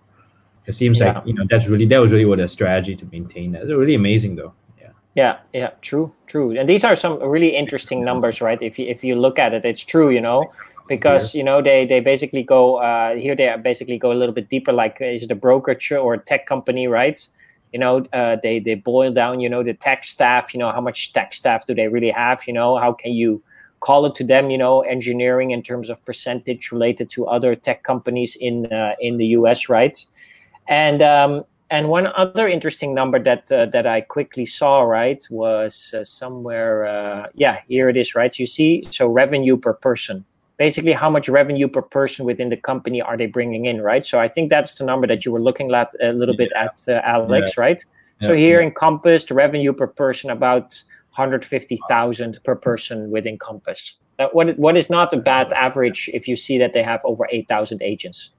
It 0.65 0.73
seems 0.73 0.99
yeah. 0.99 1.13
like 1.13 1.27
you 1.27 1.33
know 1.33 1.45
that's 1.49 1.67
really 1.67 1.85
that 1.85 1.99
was 1.99 2.11
really 2.11 2.25
what 2.25 2.39
a 2.39 2.47
strategy 2.47 2.95
to 2.95 3.05
maintain 3.11 3.51
that. 3.53 3.61
It's 3.61 3.71
really 3.71 3.95
amazing 3.95 4.35
though. 4.35 4.53
Yeah. 4.81 4.89
Yeah, 5.15 5.37
yeah, 5.53 5.69
true, 5.81 6.13
true. 6.25 6.57
And 6.57 6.67
these 6.67 6.83
are 6.83 6.95
some 6.95 7.21
really 7.21 7.55
interesting 7.55 8.03
numbers, 8.03 8.41
right? 8.41 8.61
If 8.61 8.79
you 8.79 8.87
if 8.87 9.03
you 9.03 9.15
look 9.15 9.39
at 9.39 9.53
it, 9.53 9.63
it's 9.65 9.85
true, 9.85 10.09
you 10.09 10.21
know 10.21 10.49
because 10.87 11.33
yeah. 11.33 11.39
you 11.39 11.43
know 11.43 11.61
they 11.61 11.85
they 11.85 11.99
basically 11.99 12.43
go 12.43 12.77
uh, 12.77 13.15
here 13.15 13.35
they 13.35 13.53
basically 13.61 13.97
go 13.97 14.11
a 14.11 14.17
little 14.17 14.33
bit 14.33 14.49
deeper 14.49 14.71
like 14.71 14.97
is 15.01 15.23
it 15.23 15.31
a 15.31 15.35
brokerage 15.35 15.91
or 15.91 16.13
a 16.15 16.19
tech 16.19 16.45
company 16.45 16.87
right? 16.87 17.27
You 17.73 17.79
know 17.79 18.05
uh, 18.13 18.37
they 18.41 18.59
they 18.59 18.75
boil 18.75 19.11
down 19.11 19.39
you 19.39 19.49
know 19.49 19.63
the 19.63 19.73
tech 19.73 20.05
staff 20.05 20.53
you 20.53 20.59
know 20.59 20.71
how 20.71 20.81
much 20.81 21.13
tech 21.13 21.33
staff 21.33 21.65
do 21.65 21.75
they 21.75 21.87
really 21.87 22.11
have 22.11 22.47
you 22.47 22.53
know? 22.53 22.77
How 22.77 22.93
can 22.93 23.11
you 23.11 23.43
call 23.79 24.05
it 24.05 24.15
to 24.15 24.23
them 24.23 24.49
you 24.49 24.57
know 24.57 24.81
engineering 24.81 25.51
in 25.51 25.61
terms 25.61 25.89
of 25.89 26.03
percentage 26.05 26.71
related 26.71 27.09
to 27.11 27.27
other 27.27 27.55
tech 27.55 27.83
companies 27.83 28.35
in 28.35 28.71
uh, 28.71 28.95
in 28.99 29.17
the 29.17 29.27
US 29.27 29.69
right? 29.69 30.03
And 30.67 31.01
um, 31.01 31.43
and 31.69 31.89
one 31.89 32.07
other 32.15 32.47
interesting 32.47 32.93
number 32.93 33.19
that 33.19 33.51
uh, 33.51 33.65
that 33.67 33.85
I 33.85 34.01
quickly 34.01 34.45
saw 34.45 34.81
right 34.81 35.25
was 35.29 35.93
uh, 35.93 36.03
somewhere 36.05 36.85
uh, 36.85 37.27
yeah 37.33 37.59
here 37.67 37.89
it 37.89 37.97
is 37.97 38.15
right? 38.15 38.33
So 38.33 38.43
you 38.43 38.47
see 38.47 38.83
so 38.91 39.07
revenue 39.07 39.57
per 39.57 39.73
person 39.73 40.25
basically 40.57 40.93
how 40.93 41.09
much 41.09 41.29
revenue 41.29 41.67
per 41.67 41.81
person 41.81 42.25
within 42.25 42.49
the 42.49 42.57
company 42.57 43.01
are 43.01 43.15
they 43.15 43.27
bringing 43.27 43.65
in, 43.65 43.81
right? 43.81 44.05
So 44.05 44.19
I 44.19 44.27
think 44.27 44.49
that's 44.49 44.75
the 44.75 44.85
number 44.85 45.07
that 45.07 45.25
you 45.25 45.31
were 45.31 45.41
looking 45.41 45.73
at 45.73 45.93
a 46.01 46.13
little 46.13 46.35
yeah. 46.35 46.45
bit 46.45 46.51
at, 46.53 46.83
uh, 46.87 47.01
Alex, 47.03 47.53
yeah. 47.55 47.61
right? 47.61 47.85
Yeah. 48.21 48.27
So 48.27 48.35
here 48.35 48.59
in 48.59 48.71
Compass, 48.71 49.25
the 49.25 49.35
revenue 49.35 49.73
per 49.73 49.87
person 49.87 50.29
about 50.31 50.83
150,000 51.15 52.39
per 52.43 52.55
person 52.55 53.11
within 53.11 53.37
Compass. 53.37 53.99
What 54.31 54.57
what 54.57 54.75
is 54.75 54.89
not 54.89 55.13
a 55.13 55.17
bad 55.17 55.53
average 55.53 56.09
if 56.11 56.27
you 56.27 56.35
see 56.35 56.57
that 56.57 56.73
they 56.73 56.81
have 56.81 57.01
over 57.05 57.27
8,000 57.29 57.83
agents. 57.83 58.31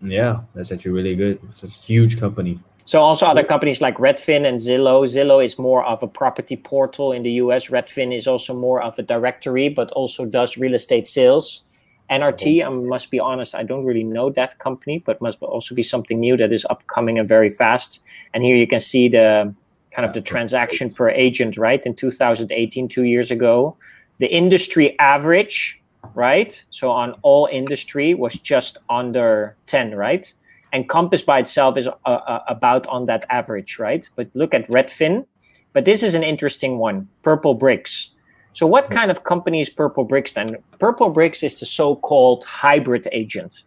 Yeah, 0.00 0.42
that's 0.54 0.70
actually 0.70 0.92
really 0.92 1.16
good. 1.16 1.40
It's 1.48 1.64
a 1.64 1.68
huge 1.68 2.20
company. 2.20 2.60
So 2.86 3.00
also 3.00 3.26
other 3.26 3.44
companies 3.44 3.80
like 3.80 3.96
Redfin 3.96 4.46
and 4.46 4.60
Zillow. 4.60 5.06
Zillow 5.06 5.42
is 5.42 5.58
more 5.58 5.84
of 5.84 6.02
a 6.02 6.06
property 6.06 6.56
portal 6.56 7.12
in 7.12 7.22
the 7.22 7.32
US. 7.32 7.68
Redfin 7.68 8.14
is 8.14 8.26
also 8.26 8.54
more 8.54 8.82
of 8.82 8.98
a 8.98 9.02
directory, 9.02 9.70
but 9.70 9.90
also 9.92 10.26
does 10.26 10.58
real 10.58 10.74
estate 10.74 11.06
sales. 11.06 11.64
NRT, 12.10 12.58
mm-hmm. 12.58 12.68
I 12.68 12.88
must 12.88 13.10
be 13.10 13.18
honest, 13.18 13.54
I 13.54 13.62
don't 13.62 13.84
really 13.84 14.04
know 14.04 14.28
that 14.30 14.58
company, 14.58 15.02
but 15.06 15.22
must 15.22 15.42
also 15.42 15.74
be 15.74 15.82
something 15.82 16.20
new 16.20 16.36
that 16.36 16.52
is 16.52 16.66
upcoming 16.68 17.18
and 17.18 17.26
very 17.26 17.50
fast. 17.50 18.02
And 18.34 18.44
here 18.44 18.56
you 18.56 18.66
can 18.66 18.80
see 18.80 19.08
the 19.08 19.54
kind 19.90 20.06
of 20.06 20.12
the 20.12 20.20
transaction 20.20 20.90
per 20.90 21.08
agent, 21.08 21.56
right? 21.56 21.84
In 21.86 21.94
2018, 21.94 22.88
two 22.88 23.04
years 23.04 23.30
ago, 23.30 23.76
the 24.18 24.26
industry 24.26 24.98
average, 24.98 25.82
right? 26.14 26.62
So 26.70 26.90
on 26.90 27.14
all 27.22 27.48
industry 27.50 28.12
was 28.12 28.34
just 28.34 28.76
under 28.90 29.56
10, 29.66 29.94
right? 29.94 30.30
And 30.74 30.88
Compass 30.88 31.22
by 31.22 31.38
itself 31.38 31.76
is 31.78 31.86
uh, 31.86 31.92
uh, 32.04 32.40
about 32.48 32.84
on 32.88 33.06
that 33.06 33.24
average, 33.30 33.78
right? 33.78 34.10
But 34.16 34.28
look 34.34 34.52
at 34.52 34.68
Redfin. 34.68 35.24
But 35.72 35.84
this 35.84 36.02
is 36.02 36.16
an 36.16 36.24
interesting 36.24 36.78
one, 36.78 37.08
Purple 37.22 37.54
Bricks. 37.54 38.16
So 38.54 38.66
what 38.66 38.90
kind 38.90 39.08
of 39.10 39.22
company 39.22 39.60
is 39.60 39.70
Purple 39.70 40.02
Bricks 40.02 40.32
then? 40.32 40.56
Purple 40.80 41.10
Bricks 41.10 41.44
is 41.44 41.60
the 41.60 41.66
so-called 41.66 42.44
hybrid 42.44 43.06
agent, 43.12 43.62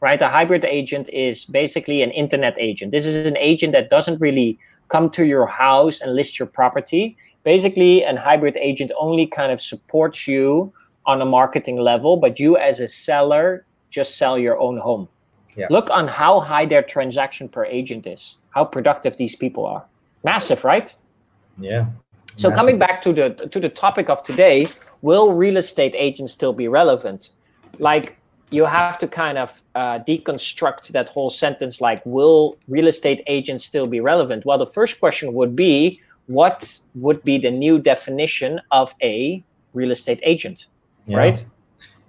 right? 0.00 0.22
A 0.22 0.28
hybrid 0.28 0.64
agent 0.64 1.08
is 1.08 1.44
basically 1.44 2.00
an 2.00 2.12
internet 2.12 2.56
agent. 2.60 2.92
This 2.92 3.06
is 3.06 3.26
an 3.26 3.36
agent 3.38 3.72
that 3.72 3.90
doesn't 3.90 4.20
really 4.20 4.56
come 4.88 5.10
to 5.10 5.24
your 5.24 5.46
house 5.46 6.00
and 6.00 6.14
list 6.14 6.38
your 6.38 6.46
property. 6.46 7.16
Basically, 7.42 8.04
an 8.04 8.16
hybrid 8.16 8.56
agent 8.56 8.92
only 9.00 9.26
kind 9.26 9.50
of 9.50 9.60
supports 9.60 10.28
you 10.28 10.72
on 11.06 11.20
a 11.20 11.26
marketing 11.26 11.78
level, 11.78 12.16
but 12.16 12.38
you 12.38 12.56
as 12.56 12.78
a 12.78 12.86
seller 12.86 13.66
just 13.90 14.16
sell 14.16 14.38
your 14.38 14.60
own 14.60 14.78
home. 14.78 15.08
Yeah. 15.56 15.66
Look 15.70 15.90
on 15.90 16.08
how 16.08 16.40
high 16.40 16.66
their 16.66 16.82
transaction 16.82 17.48
per 17.48 17.64
agent 17.64 18.06
is, 18.06 18.38
how 18.50 18.64
productive 18.64 19.16
these 19.16 19.36
people 19.36 19.66
are. 19.66 19.84
Massive, 20.24 20.64
right? 20.64 20.94
Yeah. 21.58 21.86
So 22.36 22.48
Massive. 22.48 22.58
coming 22.58 22.78
back 22.78 23.02
to 23.02 23.12
the 23.12 23.30
to 23.50 23.60
the 23.60 23.68
topic 23.68 24.08
of 24.08 24.22
today, 24.22 24.66
will 25.02 25.32
real 25.32 25.56
estate 25.56 25.94
agents 25.96 26.32
still 26.32 26.52
be 26.52 26.68
relevant? 26.68 27.30
Like 27.78 28.16
you 28.52 28.66
have 28.66 28.98
to 28.98 29.08
kind 29.08 29.38
of 29.38 29.62
uh, 29.74 29.98
deconstruct 30.00 30.88
that 30.88 31.08
whole 31.08 31.30
sentence 31.30 31.80
like 31.80 32.04
will 32.04 32.56
real 32.68 32.86
estate 32.86 33.22
agents 33.26 33.64
still 33.64 33.86
be 33.86 33.98
relevant 33.98 34.44
well 34.44 34.58
the 34.58 34.66
first 34.66 35.00
question 35.00 35.32
would 35.32 35.56
be 35.56 35.98
what 36.26 36.78
would 36.94 37.22
be 37.24 37.38
the 37.38 37.50
new 37.50 37.78
definition 37.78 38.60
of 38.70 38.94
a 39.02 39.42
real 39.72 39.90
estate 39.90 40.20
agent 40.22 40.66
yeah. 41.06 41.16
right 41.16 41.44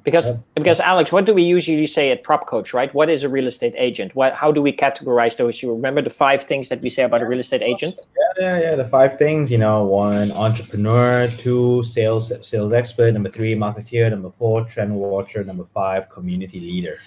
because 0.04 0.30
yeah. 0.30 0.38
because 0.56 0.80
Alex, 0.80 1.12
what 1.12 1.26
do 1.26 1.34
we 1.34 1.44
usually 1.44 1.86
say 1.86 2.12
at 2.12 2.24
Prop 2.24 2.46
Coach, 2.48 2.74
right? 2.74 2.94
What 2.94 3.10
is 3.10 3.24
a 3.24 3.30
real 3.30 3.48
estate 3.48 3.74
agent? 3.78 4.16
What 4.16 4.34
how 4.34 4.52
do 4.52 4.62
we 4.62 4.74
categorize 4.74 5.38
those? 5.38 5.62
You 5.62 5.74
remember 5.74 6.02
the 6.02 6.10
five 6.10 6.44
things 6.44 6.70
that 6.70 6.82
we 6.82 6.90
say 6.90 7.04
about 7.04 7.22
a 7.22 7.26
real 7.26 7.40
estate 7.40 7.62
agent? 7.62 7.96
Yeah, 8.18 8.44
yeah, 8.44 8.62
yeah. 8.62 8.76
The 8.76 8.88
five 8.88 9.18
things, 9.18 9.52
you 9.52 9.58
know, 9.58 9.84
one 9.84 10.32
entrepreneur, 10.32 11.30
two 11.38 11.84
sales 11.84 12.32
sales 12.46 12.74
expert, 12.74 13.14
number 13.14 13.30
three 13.30 13.56
marketeer, 13.56 14.10
number 14.10 14.30
four 14.30 14.66
trend 14.66 14.96
watcher, 14.96 15.44
number 15.44 15.66
five 15.74 16.10
community 16.10 16.60
leader. 16.60 17.00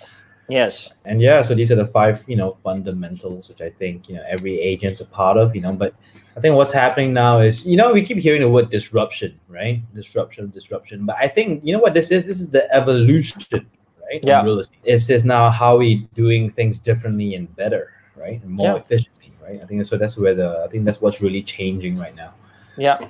Yes. 0.48 0.92
And 1.04 1.20
yeah, 1.20 1.42
so 1.42 1.54
these 1.54 1.72
are 1.72 1.76
the 1.76 1.86
five, 1.86 2.24
you 2.26 2.36
know, 2.36 2.56
fundamentals 2.62 3.48
which 3.48 3.60
I 3.60 3.70
think, 3.70 4.08
you 4.08 4.16
know, 4.16 4.22
every 4.28 4.60
agent's 4.60 5.00
a 5.00 5.06
part 5.06 5.36
of, 5.36 5.54
you 5.54 5.60
know, 5.60 5.72
but 5.72 5.94
I 6.36 6.40
think 6.40 6.54
what's 6.54 6.72
happening 6.72 7.12
now 7.12 7.38
is, 7.38 7.66
you 7.66 7.76
know, 7.76 7.92
we 7.92 8.02
keep 8.02 8.18
hearing 8.18 8.42
the 8.42 8.48
word 8.48 8.68
disruption, 8.68 9.40
right? 9.48 9.82
Disruption, 9.94 10.50
disruption. 10.50 11.06
But 11.06 11.16
I 11.18 11.28
think, 11.28 11.64
you 11.64 11.72
know 11.72 11.78
what 11.78 11.94
this 11.94 12.10
is? 12.10 12.26
This 12.26 12.40
is 12.40 12.50
the 12.50 12.72
evolution, 12.72 13.66
right? 14.04 14.22
Yeah. 14.22 14.44
It's 14.84 15.06
just 15.06 15.24
now 15.24 15.50
how 15.50 15.78
we 15.78 16.06
doing 16.14 16.50
things 16.50 16.78
differently 16.78 17.34
and 17.34 17.54
better, 17.56 17.92
right? 18.14 18.42
And 18.42 18.50
more 18.50 18.72
yeah. 18.72 18.76
efficiently, 18.76 19.32
right? 19.42 19.60
I 19.62 19.66
think 19.66 19.84
so 19.86 19.96
that's 19.96 20.16
where 20.18 20.34
the 20.34 20.62
I 20.64 20.68
think 20.68 20.84
that's 20.84 21.00
what's 21.00 21.22
really 21.22 21.42
changing 21.42 21.98
right 21.98 22.14
now. 22.14 22.34
Yeah. 22.76 23.08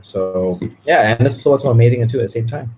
So 0.00 0.60
yeah, 0.84 1.16
and 1.16 1.26
that's 1.26 1.44
what's 1.44 1.64
so 1.64 1.70
amazing 1.70 2.06
too 2.06 2.20
at 2.20 2.22
the 2.22 2.28
same 2.28 2.46
time. 2.46 2.74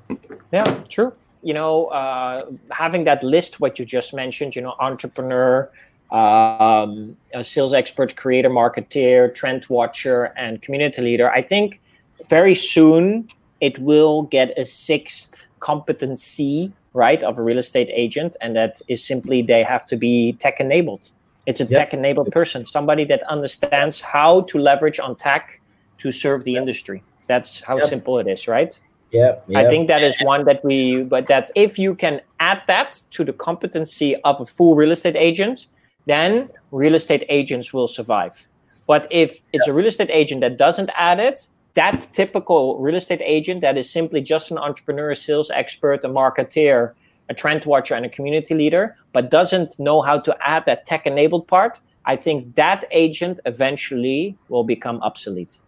Yeah, 0.51 0.65
true. 0.89 1.13
You 1.43 1.55
know, 1.55 1.87
uh, 1.87 2.51
having 2.71 3.05
that 3.05 3.23
list, 3.23 3.61
what 3.61 3.79
you 3.79 3.85
just 3.85 4.13
mentioned, 4.13 4.55
you 4.55 4.63
know, 4.63 4.75
entrepreneur, 4.79 5.71
um, 6.11 7.17
sales 7.43 7.73
expert, 7.73 8.17
creator, 8.17 8.51
marketeer, 8.51 9.35
trend 9.35 9.65
watcher, 9.69 10.25
and 10.37 10.61
community 10.61 11.03
leader. 11.03 11.31
I 11.31 11.43
think 11.43 11.81
very 12.29 12.55
soon 12.55 13.29
it 13.61 13.79
will 13.79 14.23
get 14.23 14.59
a 14.59 14.65
sixth 14.65 15.47
competency, 15.61 16.73
right, 16.95 17.23
of 17.23 17.39
a 17.39 17.43
real 17.43 17.59
estate 17.59 17.91
agent, 17.93 18.37
and 18.41 18.57
that 18.57 18.81
is 18.89 19.05
simply 19.05 19.43
they 19.43 19.63
have 19.63 19.87
to 19.87 19.97
be 19.97 20.33
tech 20.35 20.61
enabled. 20.61 21.11
It's 21.47 21.61
a 21.61 21.65
yep. 21.65 21.73
tech 21.73 21.95
enabled 21.95 22.31
person, 22.33 22.65
somebody 22.65 23.05
that 23.05 23.23
understands 23.25 24.01
how 24.01 24.43
to 24.43 24.59
leverage 24.59 24.99
on 24.99 25.17
tech 25.17 25.61
to 25.99 26.11
serve 26.11 26.45
the 26.45 26.53
yep. 26.53 26.61
industry. 26.63 27.03
That's 27.27 27.61
how 27.63 27.79
yep. 27.79 27.89
simple 27.89 28.19
it 28.19 28.27
is, 28.27 28.49
right? 28.49 28.79
Yeah, 29.11 29.37
I 29.57 29.69
think 29.69 29.89
that 29.89 30.03
is 30.03 30.17
one 30.23 30.45
that 30.45 30.65
we, 30.65 31.03
but 31.03 31.27
that 31.27 31.51
if 31.57 31.79
you 31.79 31.95
can 31.95 32.21
add 32.39 32.63
that 32.67 33.03
to 33.11 33.25
the 33.25 33.33
competency 33.33 34.17
of 34.23 34.41
a 34.41 34.47
full 34.47 34.77
real 34.77 34.93
estate 34.93 35.17
agent, 35.17 35.67
then 36.07 36.49
real 36.71 36.95
estate 36.95 37.25
agents 37.29 37.73
will 37.73 37.89
survive. 37.89 38.49
But 38.87 39.07
if 39.11 39.43
it's 39.53 39.67
a 39.67 39.73
real 39.73 39.87
estate 39.87 40.11
agent 40.11 40.41
that 40.43 40.57
doesn't 40.57 40.91
add 40.97 41.19
it, 41.21 41.47
that 41.75 42.09
typical 42.13 42.79
real 42.79 42.97
estate 42.97 43.23
agent 43.25 43.61
that 43.61 43.77
is 43.77 43.89
simply 43.89 44.21
just 44.21 44.51
an 44.51 44.59
entrepreneur, 44.59 45.11
a 45.11 45.17
sales 45.17 45.51
expert, 45.51 46.05
a 46.05 46.09
marketeer, 46.09 46.93
a 47.29 47.35
trend 47.35 47.65
watcher, 47.65 47.95
and 47.95 48.05
a 48.05 48.09
community 48.09 48.55
leader, 48.55 48.97
but 49.13 49.31
doesn't 49.31 49.79
know 49.79 50.03
how 50.03 50.19
to 50.19 50.37
add 50.41 50.65
that 50.67 50.85
tech 50.85 51.07
enabled 51.07 51.47
part, 51.47 51.81
I 52.05 52.17
think 52.17 52.57
that 52.57 52.85
agent 52.91 53.39
eventually 53.45 54.37
will 54.49 54.65
become 54.65 55.01
obsolete. 55.03 55.59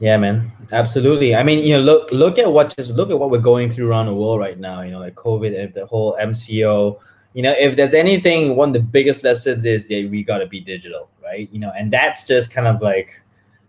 Yeah, 0.00 0.16
man, 0.16 0.50
absolutely. 0.72 1.36
I 1.36 1.42
mean, 1.42 1.58
you 1.58 1.74
know, 1.74 1.80
look 1.80 2.10
look 2.10 2.38
at 2.38 2.50
what 2.50 2.74
just 2.76 2.94
look 2.94 3.10
at 3.10 3.18
what 3.18 3.30
we're 3.30 3.38
going 3.38 3.70
through 3.70 3.88
around 3.88 4.06
the 4.06 4.14
world 4.14 4.40
right 4.40 4.58
now. 4.58 4.80
You 4.80 4.92
know, 4.92 4.98
like 4.98 5.14
COVID 5.14 5.58
and 5.58 5.74
the 5.74 5.86
whole 5.86 6.16
MCO. 6.18 6.98
You 7.34 7.42
know, 7.42 7.52
if 7.52 7.76
there's 7.76 7.94
anything, 7.94 8.56
one 8.56 8.70
of 8.70 8.72
the 8.72 8.80
biggest 8.80 9.22
lessons 9.22 9.64
is 9.64 9.86
that 9.88 10.08
we 10.10 10.24
got 10.24 10.38
to 10.38 10.46
be 10.46 10.58
digital, 10.58 11.10
right? 11.22 11.48
You 11.52 11.60
know, 11.60 11.70
and 11.76 11.92
that's 11.92 12.26
just 12.26 12.50
kind 12.50 12.66
of 12.66 12.80
like 12.82 13.20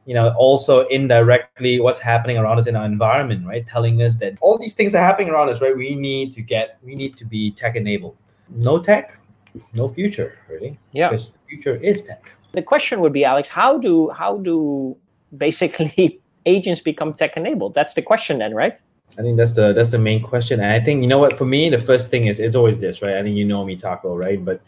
you 0.06 0.16
know 0.16 0.34
also 0.38 0.88
indirectly 0.88 1.80
what's 1.80 2.00
happening 2.00 2.38
around 2.38 2.58
us 2.58 2.68
in 2.68 2.76
our 2.76 2.86
environment 2.86 3.46
right 3.46 3.68
telling 3.68 4.02
us 4.02 4.16
that 4.16 4.34
all 4.42 4.58
these 4.58 4.74
things 4.74 4.96
are 4.96 5.04
happening 5.04 5.30
around 5.30 5.50
us 5.50 5.62
right 5.62 5.78
we 5.78 5.96
need 5.96 6.32
to 6.32 6.42
get 6.42 6.80
we 6.84 6.96
need 6.96 7.16
to 7.16 7.26
be 7.26 7.52
tech 7.52 7.76
enabled 7.76 8.18
no 8.50 8.80
tech 8.80 9.20
no 9.74 9.90
future 9.90 10.40
really 10.50 10.78
yeah 10.92 11.10
because 11.10 11.32
the 11.32 11.38
future 11.48 11.76
is 11.76 12.02
tech 12.02 12.32
the 12.54 12.62
question 12.62 13.00
would 13.00 13.14
be 13.14 13.24
alex 13.24 13.48
how 13.48 13.78
do 13.78 14.10
how 14.10 14.38
do 14.38 14.98
basically 15.38 16.22
agents 16.46 16.82
become 16.82 17.14
tech 17.14 17.38
enabled 17.38 17.74
that's 17.74 17.94
the 17.94 18.02
question 18.02 18.40
then 18.40 18.54
right 18.54 18.82
I 19.20 19.22
think 19.22 19.38
that's 19.38 19.52
the 19.52 19.74
that's 19.74 19.92
the 19.92 19.98
main 19.98 20.22
question, 20.22 20.62
and 20.62 20.72
I 20.72 20.80
think 20.80 21.02
you 21.02 21.08
know 21.08 21.18
what 21.18 21.38
for 21.38 21.46
me 21.46 21.70
the 21.70 21.80
first 21.80 22.10
thing 22.10 22.28
is 22.28 22.40
it's 22.40 22.56
always 22.56 22.80
this 22.80 23.02
right. 23.02 23.16
I 23.16 23.24
think 23.24 23.36
you 23.36 23.46
know 23.46 23.66
me, 23.66 23.76
Taco, 23.76 24.16
right? 24.16 24.44
But 24.44 24.62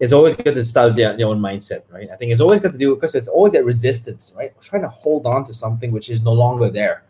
it's 0.00 0.12
always 0.12 0.36
good 0.36 0.54
to 0.54 0.64
start 0.64 0.94
with 0.94 0.96
their, 0.96 1.26
own 1.26 1.40
mindset, 1.40 1.82
right? 1.90 2.08
I 2.10 2.16
think 2.16 2.30
it's 2.30 2.40
always 2.40 2.60
good 2.60 2.72
to 2.72 2.78
do 2.78 2.94
because 2.94 3.14
it's 3.14 3.26
always 3.26 3.52
that 3.54 3.64
resistance, 3.64 4.32
right? 4.36 4.52
We're 4.54 4.62
trying 4.62 4.82
to 4.82 4.88
hold 4.88 5.26
on 5.26 5.44
to 5.44 5.52
something 5.52 5.90
which 5.90 6.08
is 6.08 6.22
no 6.22 6.32
longer 6.32 6.70
there. 6.70 7.02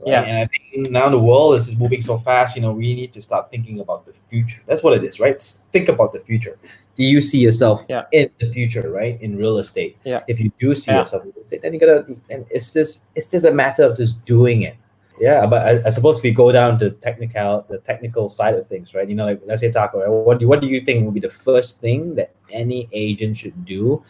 Right? 0.00 0.10
Yeah. 0.12 0.22
And 0.22 0.38
I 0.38 0.46
think 0.46 0.90
now 0.90 1.08
the 1.08 1.18
world 1.18 1.54
is 1.56 1.74
moving 1.76 2.02
so 2.02 2.18
fast, 2.18 2.54
you 2.54 2.60
know, 2.60 2.72
we 2.72 2.94
need 2.94 3.14
to 3.14 3.22
start 3.22 3.50
thinking 3.50 3.80
about 3.80 4.04
the 4.04 4.12
future. 4.28 4.60
That's 4.66 4.82
what 4.82 4.92
it 4.92 5.04
is, 5.04 5.18
right? 5.18 5.40
Think 5.72 5.88
about 5.88 6.12
the 6.12 6.20
future. 6.20 6.58
Do 6.98 7.04
you 7.04 7.20
see 7.20 7.38
yourself 7.38 7.84
yeah. 7.88 8.04
in 8.12 8.28
the 8.40 8.50
future, 8.52 8.90
right? 8.90 9.20
In 9.22 9.36
real 9.36 9.58
estate. 9.58 9.96
Yeah. 10.04 10.24
If 10.26 10.40
you 10.40 10.50
do 10.58 10.74
see 10.74 10.90
yeah. 10.90 10.98
yourself 10.98 11.22
in 11.22 11.30
real 11.30 11.42
estate, 11.42 11.62
then 11.62 11.72
you 11.72 11.80
gotta 11.80 12.04
and 12.28 12.44
it's 12.50 12.72
just 12.72 13.06
it's 13.14 13.30
just 13.30 13.44
a 13.44 13.52
matter 13.52 13.84
of 13.84 13.96
just 13.96 14.24
doing 14.24 14.62
it 14.62 14.76
yeah, 15.20 15.46
but 15.46 15.62
I, 15.62 15.86
I, 15.86 15.90
suppose 15.90 16.22
we 16.22 16.30
go 16.30 16.52
down 16.52 16.78
to 16.78 16.90
technical, 16.90 17.66
the 17.68 17.78
technical 17.78 18.28
side 18.28 18.54
of 18.54 18.66
things, 18.66 18.94
right? 18.94 19.08
You 19.08 19.14
know, 19.14 19.26
like 19.26 19.40
let's 19.46 19.60
say 19.60 19.70
Taco, 19.70 20.00
right? 20.00 20.08
what 20.08 20.38
do 20.38 20.48
what 20.48 20.60
do 20.60 20.66
you 20.66 20.80
think 20.84 21.04
would 21.04 21.14
be 21.14 21.20
the 21.20 21.28
first 21.28 21.80
thing 21.80 22.14
that 22.14 22.34
any 22.50 22.88
agent 22.92 23.36
should 23.36 23.64
do 23.64 24.02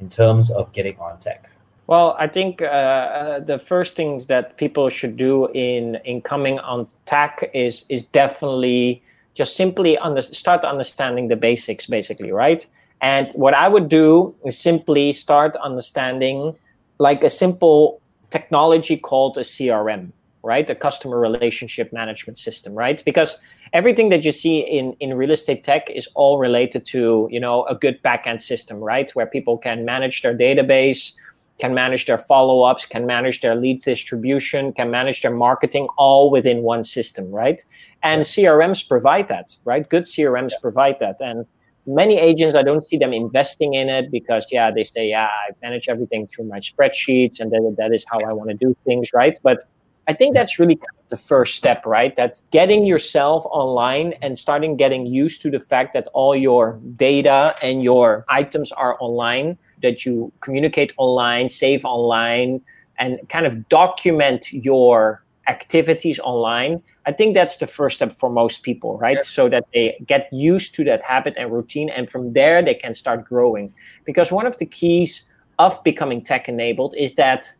in 0.00 0.08
terms 0.08 0.50
of 0.50 0.72
getting 0.72 0.98
on 0.98 1.18
tech? 1.18 1.50
Well, 1.86 2.16
I 2.18 2.28
think 2.28 2.62
uh, 2.62 2.64
uh, 2.64 3.40
the 3.40 3.58
first 3.58 3.94
things 3.94 4.26
that 4.26 4.56
people 4.56 4.88
should 4.88 5.16
do 5.16 5.48
in 5.52 5.96
in 6.04 6.22
coming 6.22 6.58
on 6.60 6.88
tech 7.04 7.50
is 7.52 7.86
is 7.88 8.06
definitely 8.06 9.02
just 9.34 9.56
simply 9.56 9.98
under, 9.98 10.22
start 10.22 10.64
understanding 10.64 11.28
the 11.28 11.36
basics, 11.36 11.86
basically, 11.86 12.32
right? 12.32 12.66
And 13.00 13.30
what 13.32 13.54
I 13.54 13.68
would 13.68 13.88
do 13.88 14.34
is 14.44 14.58
simply 14.58 15.12
start 15.12 15.56
understanding 15.56 16.56
like 16.98 17.22
a 17.22 17.30
simple 17.30 18.00
technology 18.30 18.96
called 18.96 19.36
a 19.36 19.42
CRM 19.42 20.12
right? 20.44 20.68
A 20.68 20.74
customer 20.74 21.18
relationship 21.18 21.92
management 21.92 22.38
system, 22.38 22.74
right? 22.74 23.02
Because 23.04 23.38
everything 23.72 24.10
that 24.10 24.24
you 24.24 24.30
see 24.32 24.60
in, 24.60 24.94
in 25.00 25.14
real 25.14 25.30
estate 25.30 25.64
tech 25.64 25.90
is 25.90 26.06
all 26.14 26.38
related 26.38 26.84
to, 26.86 27.28
you 27.30 27.40
know, 27.40 27.64
a 27.64 27.74
good 27.74 28.00
backend 28.02 28.42
system, 28.42 28.78
right? 28.78 29.10
Where 29.14 29.26
people 29.26 29.56
can 29.56 29.84
manage 29.84 30.22
their 30.22 30.36
database, 30.36 31.14
can 31.58 31.72
manage 31.72 32.04
their 32.06 32.18
follow-ups, 32.18 32.84
can 32.84 33.06
manage 33.06 33.40
their 33.40 33.54
lead 33.54 33.82
distribution, 33.82 34.72
can 34.72 34.90
manage 34.90 35.22
their 35.22 35.34
marketing 35.34 35.88
all 35.96 36.30
within 36.30 36.62
one 36.62 36.84
system, 36.84 37.30
right? 37.30 37.64
And 38.04 38.22
CRMs 38.22 38.86
provide 38.86 39.28
that, 39.28 39.56
right? 39.64 39.88
Good 39.88 40.04
CRMs 40.04 40.52
provide 40.60 40.98
that. 41.00 41.16
And 41.20 41.46
many 41.86 42.18
agents, 42.18 42.54
I 42.54 42.62
don't 42.62 42.84
see 42.86 42.98
them 42.98 43.14
investing 43.14 43.74
in 43.74 43.88
it 43.88 44.10
because, 44.10 44.46
yeah, 44.50 44.70
they 44.70 44.84
say, 44.84 45.08
yeah, 45.08 45.26
I 45.26 45.52
manage 45.62 45.88
everything 45.88 46.26
through 46.26 46.44
my 46.44 46.60
spreadsheets 46.60 47.40
and 47.40 47.50
that, 47.50 47.74
that 47.78 47.94
is 47.94 48.04
how 48.06 48.20
I 48.20 48.32
want 48.34 48.50
to 48.50 48.56
do 48.56 48.76
things, 48.84 49.10
right? 49.14 49.38
But 49.42 49.62
I 50.06 50.12
think 50.12 50.34
that's 50.34 50.58
really 50.58 50.76
kind 50.76 50.86
of 51.02 51.08
the 51.08 51.16
first 51.16 51.56
step, 51.56 51.86
right? 51.86 52.14
That's 52.14 52.42
getting 52.52 52.84
yourself 52.84 53.46
online 53.46 54.12
and 54.20 54.38
starting 54.38 54.76
getting 54.76 55.06
used 55.06 55.40
to 55.42 55.50
the 55.50 55.60
fact 55.60 55.94
that 55.94 56.06
all 56.12 56.36
your 56.36 56.78
data 56.96 57.54
and 57.62 57.82
your 57.82 58.26
items 58.28 58.70
are 58.72 58.98
online, 59.00 59.56
that 59.82 60.04
you 60.04 60.30
communicate 60.40 60.92
online, 60.98 61.48
save 61.48 61.86
online, 61.86 62.60
and 62.98 63.18
kind 63.30 63.46
of 63.46 63.66
document 63.70 64.52
your 64.52 65.23
activities 65.48 66.18
online. 66.20 66.82
I 67.06 67.12
think 67.12 67.34
that's 67.34 67.58
the 67.58 67.66
first 67.66 67.96
step 67.96 68.12
for 68.12 68.30
most 68.30 68.62
people, 68.62 68.98
right? 68.98 69.22
So 69.24 69.48
that 69.50 69.66
they 69.74 70.02
get 70.06 70.28
used 70.32 70.74
to 70.76 70.84
that 70.84 71.02
habit 71.02 71.34
and 71.36 71.52
routine. 71.52 71.90
And 71.90 72.08
from 72.08 72.32
there, 72.32 72.62
they 72.62 72.74
can 72.74 72.94
start 72.94 73.24
growing. 73.24 73.72
Because 74.04 74.32
one 74.32 74.46
of 74.46 74.56
the 74.56 74.66
keys 74.66 75.30
of 75.58 75.82
becoming 75.84 76.22
tech 76.22 76.48
enabled 76.48 76.94
is 76.96 77.14
that 77.16 77.50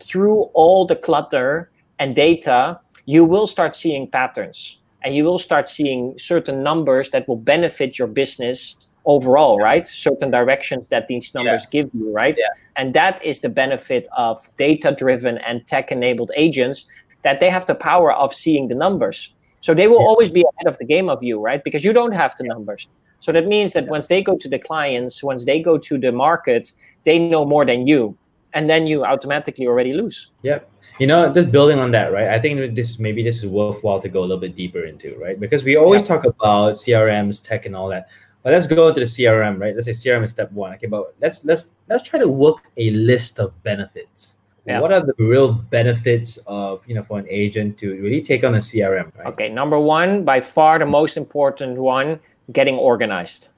through 0.00 0.42
all 0.54 0.86
the 0.86 0.96
clutter 0.96 1.70
and 1.98 2.14
data, 2.14 2.78
you 3.06 3.24
will 3.24 3.46
start 3.46 3.74
seeing 3.74 4.06
patterns 4.08 4.80
and 5.02 5.14
you 5.14 5.24
will 5.24 5.38
start 5.38 5.68
seeing 5.68 6.18
certain 6.18 6.62
numbers 6.62 7.10
that 7.10 7.26
will 7.26 7.36
benefit 7.36 7.98
your 7.98 8.08
business 8.08 8.76
overall, 9.06 9.58
right? 9.58 9.86
Certain 9.86 10.30
directions 10.30 10.88
that 10.88 11.08
these 11.08 11.34
numbers 11.34 11.64
yeah. 11.64 11.82
give 11.82 11.90
you, 11.94 12.12
right? 12.12 12.36
Yeah. 12.38 12.46
And 12.76 12.94
that 12.94 13.24
is 13.24 13.40
the 13.40 13.48
benefit 13.48 14.06
of 14.16 14.48
data 14.56 14.94
driven 14.96 15.38
and 15.38 15.66
tech 15.66 15.90
enabled 15.90 16.30
agents 16.36 16.88
that 17.22 17.40
they 17.40 17.50
have 17.50 17.66
the 17.66 17.74
power 17.74 18.12
of 18.12 18.34
seeing 18.34 18.68
the 18.68 18.74
numbers. 18.74 19.34
So 19.60 19.74
they 19.74 19.88
will 19.88 20.00
yeah. 20.00 20.06
always 20.06 20.30
be 20.30 20.40
ahead 20.42 20.66
of 20.66 20.78
the 20.78 20.84
game 20.84 21.08
of 21.08 21.22
you, 21.22 21.40
right? 21.40 21.62
Because 21.62 21.84
you 21.84 21.92
don't 21.92 22.12
have 22.12 22.34
the 22.36 22.44
numbers. 22.44 22.88
So 23.20 23.32
that 23.32 23.46
means 23.46 23.74
that 23.74 23.86
once 23.88 24.08
they 24.08 24.22
go 24.22 24.36
to 24.38 24.48
the 24.48 24.58
clients, 24.58 25.22
once 25.22 25.44
they 25.44 25.60
go 25.60 25.76
to 25.76 25.98
the 25.98 26.12
market, 26.12 26.72
they 27.04 27.18
know 27.18 27.44
more 27.44 27.66
than 27.66 27.86
you. 27.86 28.16
And 28.54 28.68
then 28.68 28.86
you 28.86 29.04
automatically 29.04 29.66
already 29.66 29.92
lose. 29.92 30.30
Yep 30.42 30.68
you 31.00 31.06
know 31.06 31.32
just 31.32 31.50
building 31.50 31.78
on 31.78 31.90
that 31.90 32.12
right 32.12 32.28
i 32.28 32.38
think 32.38 32.76
this 32.76 32.98
maybe 32.98 33.22
this 33.22 33.38
is 33.38 33.46
worthwhile 33.46 34.00
to 34.00 34.08
go 34.08 34.20
a 34.20 34.26
little 34.28 34.38
bit 34.38 34.54
deeper 34.54 34.84
into 34.84 35.16
right 35.18 35.40
because 35.40 35.64
we 35.64 35.76
always 35.76 36.02
yeah. 36.02 36.08
talk 36.08 36.24
about 36.24 36.74
crms 36.74 37.42
tech 37.42 37.64
and 37.64 37.74
all 37.74 37.88
that 37.88 38.08
but 38.42 38.52
let's 38.52 38.66
go 38.66 38.88
into 38.88 39.00
the 39.00 39.06
crm 39.06 39.58
right 39.58 39.74
let's 39.74 39.86
say 39.86 39.92
crm 39.92 40.22
is 40.22 40.30
step 40.30 40.52
one 40.52 40.74
okay 40.74 40.86
but 40.86 41.14
let's 41.20 41.44
let's 41.44 41.74
let's 41.88 42.06
try 42.06 42.18
to 42.18 42.28
work 42.28 42.58
a 42.76 42.90
list 42.90 43.40
of 43.40 43.50
benefits 43.62 44.36
yeah. 44.66 44.80
what 44.80 44.92
are 44.92 45.00
the 45.00 45.14
real 45.18 45.52
benefits 45.52 46.38
of 46.46 46.86
you 46.86 46.94
know 46.94 47.02
for 47.02 47.18
an 47.18 47.26
agent 47.28 47.78
to 47.78 48.00
really 48.00 48.20
take 48.20 48.44
on 48.44 48.54
a 48.54 48.58
crm 48.58 49.10
right? 49.16 49.26
okay 49.26 49.48
number 49.48 49.78
one 49.78 50.24
by 50.24 50.40
far 50.40 50.78
the 50.78 50.86
most 50.86 51.16
important 51.16 51.78
one 51.78 52.18
getting 52.52 52.76
organized 52.76 53.48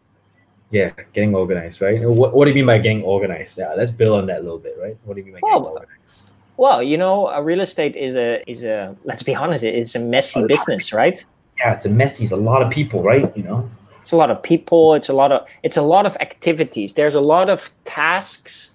yeah 0.70 0.90
getting 1.12 1.34
organized 1.34 1.80
right 1.80 2.00
what, 2.02 2.34
what 2.34 2.44
do 2.44 2.50
you 2.50 2.54
mean 2.54 2.66
by 2.66 2.78
getting 2.78 3.02
organized 3.02 3.58
yeah 3.58 3.74
let's 3.74 3.90
build 3.90 4.18
on 4.18 4.26
that 4.26 4.40
a 4.40 4.42
little 4.42 4.58
bit 4.58 4.76
right 4.80 4.96
what 5.04 5.14
do 5.14 5.20
you 5.20 5.24
mean 5.24 5.34
by 5.34 5.40
well, 5.42 5.60
getting 5.60 5.72
organized 5.72 6.30
well, 6.56 6.82
you 6.82 6.96
know, 6.96 7.28
a 7.28 7.42
real 7.42 7.60
estate 7.60 7.96
is 7.96 8.14
a 8.14 8.48
is 8.48 8.64
a 8.64 8.94
let's 9.04 9.22
be 9.22 9.34
honest, 9.34 9.64
it's 9.64 9.94
a 9.94 9.98
messy 9.98 10.46
business, 10.46 10.92
right? 10.92 11.24
Yeah, 11.58 11.74
it's 11.74 11.86
a 11.86 11.88
messy. 11.88 12.24
It's 12.24 12.32
a 12.32 12.36
lot 12.36 12.62
of 12.62 12.70
people, 12.70 13.02
right? 13.02 13.34
You 13.36 13.42
know, 13.42 13.70
it's 14.00 14.12
a 14.12 14.16
lot 14.16 14.30
of 14.30 14.42
people. 14.42 14.94
It's 14.94 15.08
a 15.08 15.12
lot 15.12 15.32
of 15.32 15.46
it's 15.62 15.76
a 15.76 15.82
lot 15.82 16.06
of 16.06 16.16
activities. 16.20 16.92
There's 16.92 17.14
a 17.14 17.20
lot 17.20 17.48
of 17.48 17.72
tasks 17.84 18.74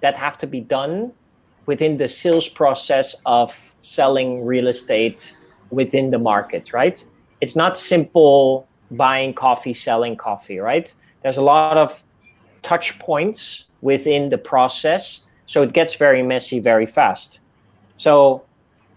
that 0.00 0.16
have 0.16 0.38
to 0.38 0.46
be 0.46 0.60
done 0.60 1.12
within 1.66 1.96
the 1.96 2.08
sales 2.08 2.48
process 2.48 3.20
of 3.26 3.74
selling 3.82 4.44
real 4.44 4.68
estate 4.68 5.36
within 5.70 6.10
the 6.10 6.18
market, 6.18 6.72
right? 6.72 7.04
It's 7.40 7.56
not 7.56 7.78
simple 7.78 8.66
buying 8.90 9.34
coffee, 9.34 9.74
selling 9.74 10.16
coffee, 10.16 10.58
right? 10.58 10.92
There's 11.22 11.38
a 11.38 11.42
lot 11.42 11.76
of 11.76 12.04
touch 12.62 12.98
points 12.98 13.68
within 13.80 14.28
the 14.28 14.38
process 14.38 15.24
so 15.52 15.62
it 15.62 15.74
gets 15.74 15.94
very 15.96 16.22
messy 16.22 16.60
very 16.60 16.86
fast. 16.86 17.40
So 17.98 18.42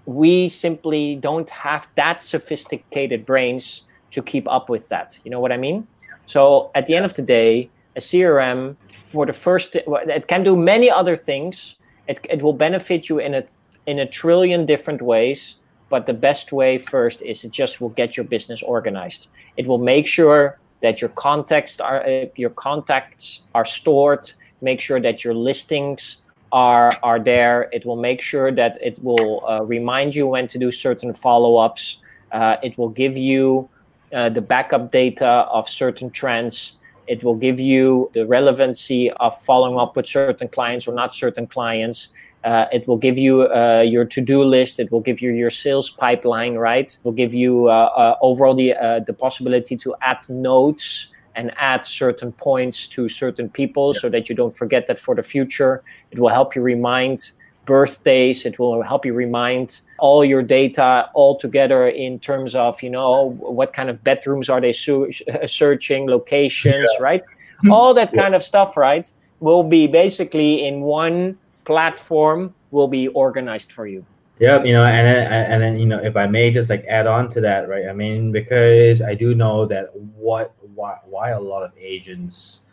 we 0.05 0.47
simply 0.47 1.17
don't 1.17 1.49
have 1.49 1.87
that 1.95 2.21
sophisticated 2.21 3.25
brains 3.25 3.89
to 4.11 4.21
keep 4.21 4.47
up 4.47 4.69
with 4.69 4.87
that. 4.87 5.19
You 5.25 5.31
know 5.31 5.41
what 5.41 5.51
I 5.51 5.57
mean? 5.57 5.85
So 6.27 6.71
at 6.73 6.85
the 6.87 6.95
end 6.95 7.03
of 7.03 7.13
the 7.15 7.21
day, 7.21 7.69
a 7.97 7.99
CRM 7.99 8.77
for 8.89 9.25
the 9.25 9.33
first. 9.33 9.75
It 9.75 10.27
can 10.27 10.43
do 10.43 10.55
many 10.55 10.89
other 10.89 11.15
things. 11.15 11.77
It, 12.07 12.25
it 12.29 12.41
will 12.41 12.53
benefit 12.53 13.09
you 13.09 13.19
in 13.19 13.33
a 13.35 13.43
in 13.85 13.99
a 13.99 14.05
trillion 14.05 14.65
different 14.65 15.01
ways. 15.01 15.61
But 15.89 16.05
the 16.05 16.13
best 16.13 16.51
way 16.51 16.77
first 16.77 17.21
is 17.21 17.43
it 17.43 17.51
just 17.51 17.79
will 17.79 17.89
get 17.89 18.17
your 18.17 18.25
business 18.25 18.63
organized. 18.63 19.29
It 19.55 19.67
will 19.67 19.77
make 19.77 20.07
sure 20.07 20.57
that 20.81 20.99
your 21.01 21.09
contacts 21.09 21.79
are 21.79 22.05
uh, 22.05 22.25
your 22.35 22.49
contacts 22.49 23.47
are 23.53 23.65
stored. 23.65 24.31
Make 24.61 24.81
sure 24.81 24.99
that 24.99 25.23
your 25.23 25.33
listings 25.33 26.25
are 26.51 26.91
are 27.03 27.19
there. 27.19 27.69
It 27.71 27.85
will 27.85 27.95
make 27.95 28.21
sure 28.21 28.51
that 28.51 28.77
it 28.81 29.01
will 29.03 29.45
uh, 29.47 29.61
remind 29.63 30.15
you 30.15 30.27
when 30.27 30.47
to 30.47 30.57
do 30.57 30.71
certain 30.71 31.13
follow 31.13 31.57
ups. 31.57 32.01
Uh, 32.31 32.57
it 32.63 32.77
will 32.77 32.89
give 32.89 33.15
you 33.15 33.69
uh, 34.13 34.29
the 34.29 34.41
backup 34.41 34.91
data 34.91 35.27
of 35.27 35.69
certain 35.69 36.09
trends. 36.09 36.79
It 37.07 37.23
will 37.23 37.35
give 37.35 37.59
you 37.59 38.09
the 38.13 38.25
relevancy 38.25 39.11
of 39.11 39.39
following 39.41 39.77
up 39.77 39.95
with 39.95 40.07
certain 40.07 40.47
clients 40.47 40.87
or 40.87 40.93
not 40.93 41.13
certain 41.13 41.47
clients. 41.47 42.13
Uh, 42.43 42.65
it 42.71 42.87
will 42.87 42.97
give 42.97 43.17
you 43.17 43.43
uh, 43.43 43.81
your 43.81 44.05
to-do 44.05 44.43
list. 44.43 44.79
It 44.79 44.91
will 44.91 45.01
give 45.01 45.19
you 45.21 45.31
your 45.31 45.49
sales 45.49 45.89
pipeline, 45.89 46.55
right? 46.55 46.91
It 46.91 46.99
will 47.03 47.11
give 47.11 47.33
you 47.33 47.69
uh, 47.69 47.71
uh 47.71 48.15
overall 48.21 48.53
the 48.53 48.73
uh, 48.73 48.99
the 48.99 49.13
possibility 49.13 49.75
to 49.77 49.95
add 50.01 50.29
notes 50.29 51.11
and 51.35 51.51
add 51.57 51.85
certain 51.85 52.31
points 52.31 52.87
to 52.87 53.09
certain 53.09 53.49
people, 53.49 53.93
yeah. 53.93 54.01
so 54.01 54.09
that 54.09 54.29
you 54.29 54.35
don't 54.35 54.55
forget 54.55 54.87
that 54.87 54.99
for 54.99 55.15
the 55.15 55.23
future. 55.23 55.83
It 56.11 56.19
will 56.19 56.29
help 56.29 56.55
you 56.55 56.61
remind 56.61 57.31
birthdays. 57.65 58.45
It 58.45 58.59
will 58.59 58.81
help 58.81 59.05
you 59.05 59.13
remind 59.13 59.81
all 59.99 60.23
your 60.23 60.41
data 60.41 61.09
all 61.13 61.37
together 61.37 61.87
in 61.87 62.19
terms 62.19 62.55
of 62.55 62.81
you 62.81 62.89
know 62.89 63.31
what 63.39 63.73
kind 63.73 63.89
of 63.89 64.03
bedrooms 64.03 64.49
are 64.49 64.61
they 64.61 64.73
su- 64.73 65.11
searching, 65.45 66.07
locations, 66.07 66.89
yeah. 66.93 67.03
right? 67.03 67.23
Mm-hmm. 67.23 67.71
All 67.71 67.93
that 67.93 68.13
kind 68.13 68.35
of 68.35 68.43
stuff, 68.43 68.77
right? 68.77 69.11
Will 69.39 69.63
be 69.63 69.87
basically 69.87 70.65
in 70.67 70.81
one 70.81 71.37
platform 71.65 72.53
will 72.71 72.87
be 72.87 73.07
organized 73.09 73.71
for 73.71 73.87
you. 73.87 74.05
Yeah, 74.39 74.61
you 74.63 74.73
know, 74.73 74.83
and 74.83 75.07
then 75.07 75.31
and 75.31 75.61
then 75.61 75.79
you 75.79 75.85
know, 75.85 75.97
if 75.97 76.17
I 76.17 76.27
may 76.27 76.51
just 76.51 76.69
like 76.69 76.83
add 76.85 77.07
on 77.07 77.29
to 77.29 77.41
that, 77.41 77.69
right? 77.69 77.87
I 77.87 77.93
mean, 77.93 78.33
because 78.33 79.01
I 79.01 79.15
do 79.15 79.33
know 79.33 79.65
that 79.67 79.95
what 79.95 80.53
why 80.73 80.97
why 81.05 81.29
a 81.29 81.39
lot 81.39 81.63
of 81.63 81.71
agents 81.79 82.65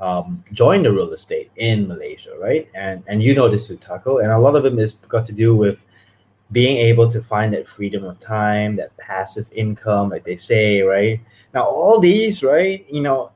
um, 0.00 0.42
join 0.52 0.82
the 0.82 0.92
real 0.92 1.12
estate 1.12 1.50
in 1.56 1.86
Malaysia, 1.86 2.32
right? 2.40 2.68
And 2.74 3.02
and 3.06 3.22
you 3.22 3.34
know 3.34 3.48
this 3.48 3.66
too, 3.66 3.76
Taco, 3.76 4.18
and 4.18 4.30
a 4.30 4.38
lot 4.38 4.56
of 4.56 4.62
them 4.62 4.78
is 4.78 4.94
got 5.08 5.24
to 5.26 5.32
do 5.32 5.54
with 5.54 5.78
being 6.50 6.76
able 6.76 7.10
to 7.10 7.22
find 7.22 7.52
that 7.54 7.66
freedom 7.66 8.04
of 8.04 8.20
time, 8.20 8.76
that 8.76 8.94
passive 8.98 9.46
income, 9.52 10.10
like 10.10 10.24
they 10.24 10.36
say, 10.36 10.82
right? 10.82 11.20
Now 11.54 11.64
all 11.64 11.98
these, 11.98 12.42
right? 12.42 12.84
You 12.90 13.00
know, 13.00 13.30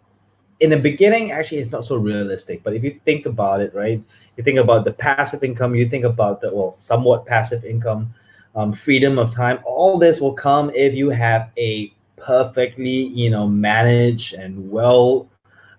in 0.61 0.71
the 0.71 0.77
beginning, 0.77 1.33
actually, 1.33 1.59
it's 1.59 1.73
not 1.73 1.85
so 1.85 1.97
realistic. 1.97 2.63
But 2.63 2.75
if 2.75 2.85
you 2.85 3.01
think 3.05 3.27
about 3.27 3.61
it, 3.61 3.75
right? 3.75 4.03
You 4.37 4.45
think 4.45 4.59
about 4.59 4.85
the 4.85 4.93
passive 4.93 5.43
income. 5.43 5.75
You 5.75 5.89
think 5.89 6.05
about 6.05 6.41
the 6.41 6.55
well, 6.55 6.75
somewhat 6.75 7.27
passive 7.27 7.65
income, 7.65 8.13
um, 8.55 8.73
freedom 8.73 9.19
of 9.19 9.31
time. 9.31 9.61
All 9.65 9.99
this 9.99 10.21
will 10.21 10.35
come 10.35 10.71
if 10.75 10.95
you 10.95 11.11
have 11.11 11.51
a 11.57 11.93
perfectly, 12.17 13.09
you 13.09 13.31
know, 13.31 13.47
managed 13.47 14.35
and 14.35 14.71
well 14.71 15.29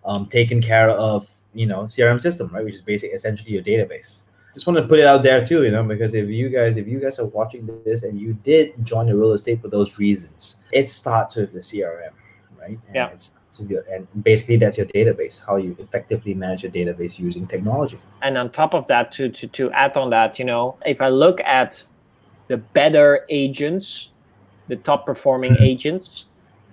um, 0.07 0.25
taken 0.25 0.61
care 0.61 0.89
of, 0.89 1.27
you 1.53 1.65
know, 1.65 1.83
CRM 1.83 2.19
system, 2.19 2.49
right? 2.53 2.65
Which 2.65 2.75
is 2.75 2.81
basically 2.81 3.13
essentially 3.15 3.51
your 3.51 3.63
database. 3.63 4.21
Just 4.53 4.65
want 4.65 4.77
to 4.77 4.87
put 4.87 4.99
it 4.99 5.05
out 5.05 5.21
there 5.21 5.45
too, 5.45 5.63
you 5.63 5.71
know, 5.71 5.83
because 5.83 6.15
if 6.15 6.29
you 6.29 6.49
guys, 6.49 6.77
if 6.77 6.87
you 6.87 6.99
guys 6.99 7.19
are 7.19 7.27
watching 7.27 7.69
this 7.85 8.01
and 8.01 8.19
you 8.19 8.33
did 8.33 8.73
join 8.83 9.05
the 9.05 9.15
real 9.15 9.33
estate 9.33 9.61
for 9.61 9.67
those 9.67 9.99
reasons, 9.99 10.57
it 10.71 10.89
starts 10.89 11.35
with 11.35 11.53
the 11.53 11.59
CRM, 11.59 12.13
right? 12.59 12.79
And 12.87 12.95
yeah. 12.95 13.09
It's 13.09 13.31
your, 13.65 13.83
and 13.91 14.07
basically 14.23 14.57
that's 14.57 14.77
your 14.77 14.85
database 14.87 15.43
how 15.43 15.55
you 15.55 15.75
effectively 15.79 16.33
manage 16.33 16.63
your 16.63 16.71
database 16.71 17.17
using 17.17 17.47
technology 17.47 17.99
and 18.21 18.37
on 18.37 18.51
top 18.51 18.73
of 18.75 18.85
that 18.87 19.11
to, 19.11 19.29
to 19.29 19.47
to 19.47 19.71
add 19.71 19.97
on 19.97 20.09
that 20.09 20.37
you 20.37 20.45
know 20.45 20.77
if 20.85 21.01
i 21.01 21.09
look 21.09 21.39
at 21.41 21.83
the 22.49 22.57
better 22.57 23.25
agents 23.29 24.13
the 24.67 24.75
top 24.75 25.05
performing 25.05 25.53
mm-hmm. 25.53 25.63
agents 25.63 26.25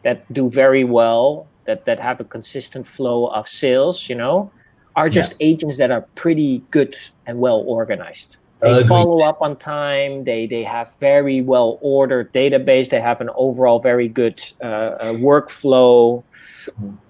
that 0.02 0.30
do 0.32 0.50
very 0.50 0.84
well 0.84 1.46
that 1.64 1.84
that 1.84 2.00
have 2.00 2.20
a 2.20 2.24
consistent 2.24 2.86
flow 2.86 3.26
of 3.28 3.48
sales 3.48 4.08
you 4.08 4.14
know 4.14 4.50
are 4.96 5.08
just 5.08 5.32
yeah. 5.32 5.48
agents 5.48 5.78
that 5.78 5.90
are 5.90 6.02
pretty 6.14 6.62
good 6.70 6.94
and 7.26 7.40
well 7.40 7.64
organized. 7.66 8.36
They 8.60 8.82
follow 8.84 9.20
up 9.22 9.42
on 9.42 9.56
time. 9.56 10.24
They 10.24 10.46
they 10.46 10.62
have 10.62 10.94
very 10.98 11.42
well 11.42 11.78
ordered 11.82 12.32
database. 12.32 12.88
They 12.88 13.00
have 13.00 13.20
an 13.20 13.28
overall 13.34 13.78
very 13.78 14.08
good 14.08 14.42
uh, 14.62 14.64
uh, 14.64 15.12
workflow 15.14 16.22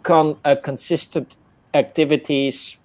con- 0.02 0.36
uh, 0.44 0.56
consistent 0.56 1.36
activities 1.72 2.78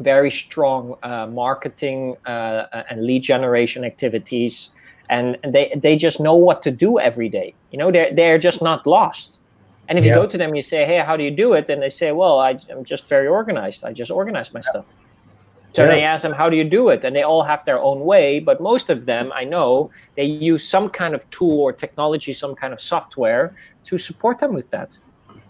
very 0.00 0.30
strong 0.30 0.96
uh, 1.02 1.26
marketing 1.26 2.16
uh, 2.26 2.82
and 2.88 3.04
lead 3.04 3.22
generation 3.22 3.84
activities. 3.84 4.70
And, 5.10 5.38
they 5.42 5.72
they 5.74 5.96
just 5.96 6.20
know 6.20 6.34
what 6.34 6.62
to 6.62 6.70
do 6.70 6.98
every 6.98 7.28
day. 7.28 7.54
You 7.72 7.78
know 7.78 7.90
they're 7.90 8.14
they're 8.14 8.38
just 8.38 8.62
not 8.62 8.86
lost 8.86 9.40
and 9.88 9.98
if 9.98 10.04
yeah. 10.04 10.10
you 10.10 10.14
go 10.14 10.26
to 10.26 10.38
them 10.38 10.54
you 10.54 10.62
say 10.62 10.84
hey 10.84 10.98
how 10.98 11.16
do 11.16 11.24
you 11.24 11.30
do 11.30 11.54
it 11.54 11.68
and 11.70 11.82
they 11.82 11.88
say 11.88 12.12
well 12.12 12.38
I, 12.38 12.58
i'm 12.70 12.84
just 12.84 13.08
very 13.08 13.26
organized 13.26 13.84
i 13.84 13.92
just 13.92 14.10
organize 14.10 14.52
my 14.54 14.60
stuff 14.60 14.84
so 15.72 15.84
yeah. 15.84 15.90
they 15.90 16.02
ask 16.02 16.22
them, 16.22 16.32
how 16.32 16.48
do 16.48 16.56
you 16.56 16.64
do 16.64 16.88
it? 16.88 17.04
And 17.04 17.14
they 17.14 17.22
all 17.22 17.42
have 17.42 17.64
their 17.64 17.82
own 17.84 18.00
way, 18.00 18.40
but 18.40 18.60
most 18.60 18.90
of 18.90 19.06
them, 19.06 19.30
I 19.34 19.44
know, 19.44 19.90
they 20.16 20.24
use 20.24 20.66
some 20.66 20.88
kind 20.88 21.14
of 21.14 21.28
tool 21.30 21.60
or 21.60 21.72
technology, 21.72 22.32
some 22.32 22.54
kind 22.54 22.72
of 22.72 22.80
software 22.80 23.54
to 23.84 23.98
support 23.98 24.38
them 24.38 24.54
with 24.54 24.70
that. 24.70 24.98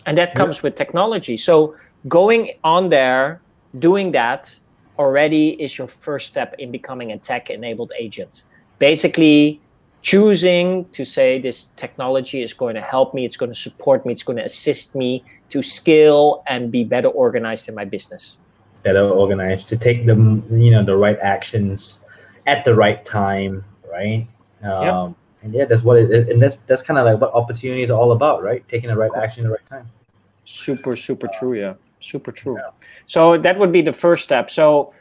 And 0.06 0.18
that 0.18 0.34
comes 0.34 0.58
yeah. 0.58 0.62
with 0.64 0.74
technology. 0.74 1.36
So 1.36 1.76
going 2.08 2.52
on 2.64 2.88
there, 2.88 3.40
doing 3.78 4.12
that 4.12 4.54
already 4.98 5.50
is 5.62 5.78
your 5.78 5.86
first 5.86 6.26
step 6.26 6.54
in 6.58 6.72
becoming 6.72 7.12
a 7.12 7.18
tech 7.18 7.50
enabled 7.50 7.92
agent. 7.98 8.42
Basically, 8.78 9.60
choosing 10.02 10.84
to 10.90 11.04
say 11.04 11.40
this 11.40 11.64
technology 11.76 12.42
is 12.42 12.52
going 12.52 12.74
to 12.74 12.80
help 12.80 13.14
me, 13.14 13.24
it's 13.24 13.36
going 13.36 13.50
to 13.50 13.58
support 13.58 14.06
me, 14.06 14.12
it's 14.12 14.22
going 14.22 14.38
to 14.38 14.44
assist 14.44 14.94
me 14.94 15.24
to 15.50 15.62
scale 15.62 16.42
and 16.46 16.70
be 16.70 16.84
better 16.84 17.08
organized 17.08 17.68
in 17.68 17.74
my 17.74 17.84
business 17.84 18.38
better 18.82 19.08
organized 19.08 19.68
to 19.68 19.76
take 19.76 20.06
the 20.06 20.14
you 20.50 20.70
know 20.70 20.84
the 20.84 20.96
right 20.96 21.18
actions 21.20 22.04
at 22.46 22.64
the 22.64 22.74
right 22.74 23.04
time 23.04 23.64
right 23.90 24.26
um, 24.62 24.82
yep. 24.82 25.16
and 25.42 25.54
yeah 25.54 25.64
that's 25.64 25.82
what 25.82 25.98
it 25.98 26.28
and 26.28 26.40
that's 26.40 26.56
that's 26.68 26.82
kind 26.82 26.98
of 26.98 27.04
like 27.04 27.20
what 27.20 27.32
opportunity 27.34 27.82
is 27.82 27.90
all 27.90 28.12
about 28.12 28.42
right 28.42 28.66
taking 28.68 28.88
the 28.88 28.96
right 28.96 29.10
cool. 29.12 29.22
action 29.22 29.44
at 29.44 29.48
the 29.48 29.50
right 29.50 29.66
time 29.66 29.88
super 30.44 30.94
super 30.96 31.28
true 31.38 31.54
yeah 31.54 31.74
super 32.00 32.32
true 32.32 32.56
yeah. 32.56 32.70
so 33.06 33.36
that 33.36 33.58
would 33.58 33.72
be 33.72 33.82
the 33.82 33.92
first 33.92 34.24
step 34.24 34.50
so 34.50 34.94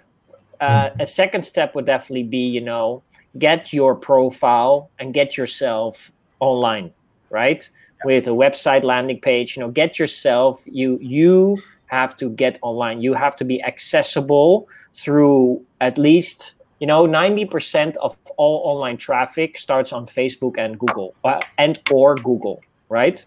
uh, 0.60 0.89
mm-hmm. 0.89 1.01
a 1.01 1.05
second 1.05 1.43
step 1.43 1.75
would 1.75 1.86
definitely 1.86 2.23
be 2.23 2.39
you 2.39 2.62
know 2.62 3.03
get 3.39 3.73
your 3.73 3.95
profile 3.95 4.89
and 5.00 5.13
get 5.13 5.38
yourself 5.38 6.12
online 6.39 6.91
right 7.30 7.69
with 8.06 8.28
a 8.28 8.32
website 8.32 8.84
landing 8.84 9.19
page 9.19 9.56
you 9.56 9.62
know 9.62 9.69
get 9.69 9.97
yourself 9.97 10.63
you 10.65 10.97
you 11.02 11.58
have 11.88 12.15
to 12.17 12.30
get 12.30 12.60
online. 12.62 13.02
You 13.02 13.13
have 13.13 13.36
to 13.38 13.45
be 13.45 13.63
accessible 13.63 14.67
through 14.93 15.65
at 15.82 15.97
least 15.97 16.54
you 16.80 16.88
know 16.88 17.08
90% 17.08 17.95
of 17.97 18.15
all 18.38 18.62
online 18.63 18.97
traffic 18.97 19.58
starts 19.58 19.91
on 19.91 20.06
facebook 20.06 20.58
and 20.60 20.78
google 20.78 21.15
uh, 21.23 21.41
and 21.58 21.80
or 21.91 22.15
google 22.15 22.62
right 22.89 23.26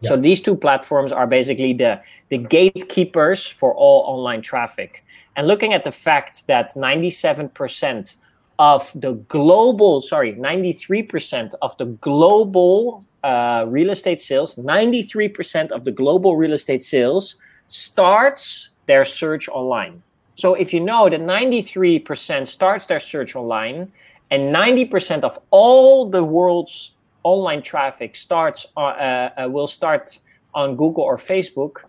yeah. 0.00 0.08
so 0.08 0.16
these 0.16 0.40
two 0.40 0.54
platforms 0.54 1.10
are 1.10 1.26
basically 1.26 1.72
the 1.72 2.00
the 2.28 2.38
gatekeepers 2.38 3.44
for 3.44 3.74
all 3.74 4.02
online 4.06 4.42
traffic 4.42 5.04
and 5.34 5.48
looking 5.48 5.72
at 5.72 5.82
the 5.82 5.90
fact 5.90 6.46
that 6.46 6.74
97% 6.74 8.16
of 8.58 8.90
the 8.94 9.12
global 9.28 10.02
sorry 10.02 10.32
93% 10.34 11.54
of 11.62 11.76
the 11.78 11.86
global 11.86 13.04
uh, 13.22 13.64
real 13.68 13.90
estate 13.90 14.20
sales 14.20 14.56
93% 14.56 15.70
of 15.70 15.84
the 15.84 15.92
global 15.92 16.36
real 16.36 16.52
estate 16.52 16.82
sales 16.82 17.36
starts 17.68 18.74
their 18.86 19.04
search 19.04 19.48
online. 19.48 20.02
So 20.34 20.54
if 20.54 20.72
you 20.72 20.80
know 20.80 21.08
that 21.08 21.20
93% 21.20 22.46
starts 22.46 22.86
their 22.86 23.00
search 23.00 23.36
online 23.36 23.92
and 24.30 24.54
90% 24.54 25.22
of 25.22 25.38
all 25.50 26.08
the 26.08 26.24
world's 26.24 26.96
online 27.22 27.62
traffic 27.62 28.16
starts 28.16 28.66
uh, 28.76 28.80
uh, 28.80 29.48
will 29.50 29.66
start 29.66 30.18
on 30.54 30.76
Google 30.76 31.04
or 31.04 31.16
Facebook, 31.16 31.84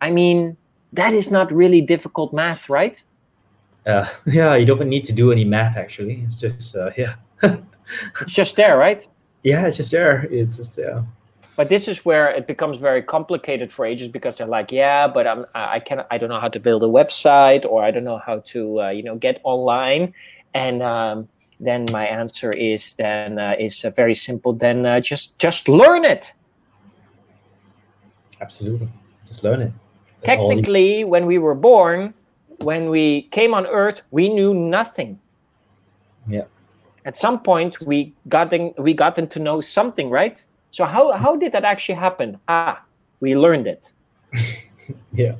I 0.00 0.10
mean, 0.10 0.56
that 0.92 1.14
is 1.14 1.30
not 1.30 1.52
really 1.52 1.80
difficult 1.80 2.32
math, 2.32 2.68
right? 2.68 3.02
Uh, 3.86 4.08
yeah, 4.26 4.54
you 4.54 4.66
don't 4.66 4.86
need 4.88 5.04
to 5.06 5.12
do 5.12 5.32
any 5.32 5.44
math 5.44 5.76
actually. 5.76 6.24
It's 6.26 6.36
just, 6.36 6.76
uh, 6.76 6.90
yeah. 6.96 7.14
it's 8.20 8.34
just 8.34 8.56
there, 8.56 8.76
right? 8.76 9.06
Yeah, 9.42 9.66
it's 9.66 9.76
just 9.76 9.90
there. 9.90 10.26
It's 10.30 10.56
just, 10.56 10.78
yeah 10.78 11.02
but 11.60 11.68
this 11.68 11.88
is 11.88 12.06
where 12.06 12.30
it 12.30 12.46
becomes 12.46 12.78
very 12.78 13.02
complicated 13.02 13.70
for 13.70 13.84
agents 13.84 14.10
because 14.10 14.36
they're 14.36 14.46
like 14.46 14.72
yeah 14.72 15.06
but 15.06 15.26
i'm 15.26 15.44
i 15.54 15.78
can 15.78 16.02
i 16.10 16.16
don't 16.16 16.30
know 16.30 16.40
how 16.40 16.48
to 16.48 16.58
build 16.58 16.82
a 16.82 16.86
website 16.86 17.66
or 17.66 17.84
i 17.84 17.90
don't 17.90 18.04
know 18.04 18.16
how 18.16 18.38
to 18.52 18.80
uh, 18.80 18.88
you 18.88 19.02
know 19.02 19.16
get 19.16 19.40
online 19.44 20.14
and 20.54 20.82
um, 20.82 21.28
then 21.60 21.84
my 21.92 22.06
answer 22.06 22.50
is 22.52 22.94
then 22.94 23.38
uh, 23.38 23.54
is 23.58 23.84
uh, 23.84 23.90
very 23.90 24.14
simple 24.14 24.54
then 24.54 24.86
uh, 24.86 25.00
just 25.00 25.38
just 25.38 25.68
learn 25.68 26.02
it 26.04 26.32
absolutely 28.40 28.88
just 29.26 29.44
learn 29.44 29.60
it 29.60 29.72
technically 30.22 31.04
when 31.04 31.26
we 31.26 31.36
were 31.36 31.54
born 31.54 32.14
when 32.62 32.90
we 32.90 33.22
came 33.30 33.54
on 33.54 33.66
earth 33.66 34.02
we 34.10 34.28
knew 34.28 34.54
nothing. 34.54 35.18
Yeah. 36.26 36.44
At 37.04 37.16
some 37.16 37.40
point 37.40 37.76
we 37.86 38.14
gotten 38.28 38.74
we 38.78 38.92
gotten 38.94 39.26
to 39.28 39.38
know 39.38 39.60
something 39.60 40.10
right? 40.10 40.44
So 40.70 40.84
how 40.84 41.12
how 41.12 41.36
did 41.36 41.52
that 41.52 41.64
actually 41.64 41.96
happen? 41.96 42.38
Ah 42.48 42.82
we 43.20 43.36
learned 43.36 43.66
it. 43.66 43.92
Yeah. 45.12 45.36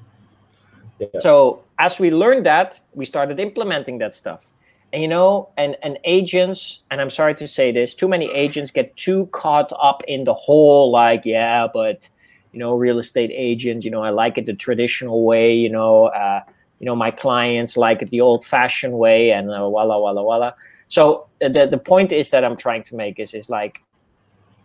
yeah. 1.01 1.19
So 1.19 1.65
as 1.81 1.99
we 1.99 2.13
learned 2.13 2.47
that 2.47 2.81
we 2.95 3.05
started 3.05 3.41
implementing 3.41 3.99
that 3.99 4.15
stuff. 4.15 4.49
And 4.93 5.03
you 5.03 5.09
know 5.09 5.49
and 5.57 5.77
and 5.83 5.99
agents 6.03 6.83
and 6.91 7.01
i'm 7.01 7.11
sorry 7.11 7.35
to 7.37 7.47
say 7.47 7.71
this 7.71 7.95
too 7.95 8.09
many 8.09 8.27
agents 8.27 8.73
get 8.73 8.97
too 8.97 9.27
caught 9.27 9.73
up 9.81 10.03
in 10.09 10.25
the 10.25 10.35
whole 10.35 10.91
like 10.91 11.23
yeah 11.25 11.69
but 11.73 12.09
you 12.53 12.59
know 12.59 12.75
real 12.75 12.99
estate 12.99 13.31
agent 13.33 13.85
you 13.85 13.91
know 13.93 14.03
i 14.03 14.11
like 14.11 14.37
it 14.37 14.47
the 14.47 14.53
traditional 14.67 15.25
way 15.25 15.55
you 15.55 15.69
know 15.69 16.07
uh, 16.07 16.41
you 16.81 16.87
know 16.87 16.97
my 16.97 17.11
clients 17.11 17.77
like 17.77 18.03
it 18.03 18.11
the 18.11 18.21
old 18.21 18.45
fashioned 18.45 18.99
way 18.99 19.31
and 19.31 19.51
uh, 19.51 19.69
walla 19.69 20.01
walla 20.01 20.23
walla 20.23 20.55
so 20.89 21.27
uh, 21.45 21.49
the, 21.49 21.67
the 21.67 21.79
point 21.79 22.13
is 22.13 22.31
that 22.31 22.45
i'm 22.45 22.57
trying 22.57 22.83
to 22.83 22.97
make 22.97 23.21
is 23.21 23.35
is 23.35 23.49
like 23.49 23.81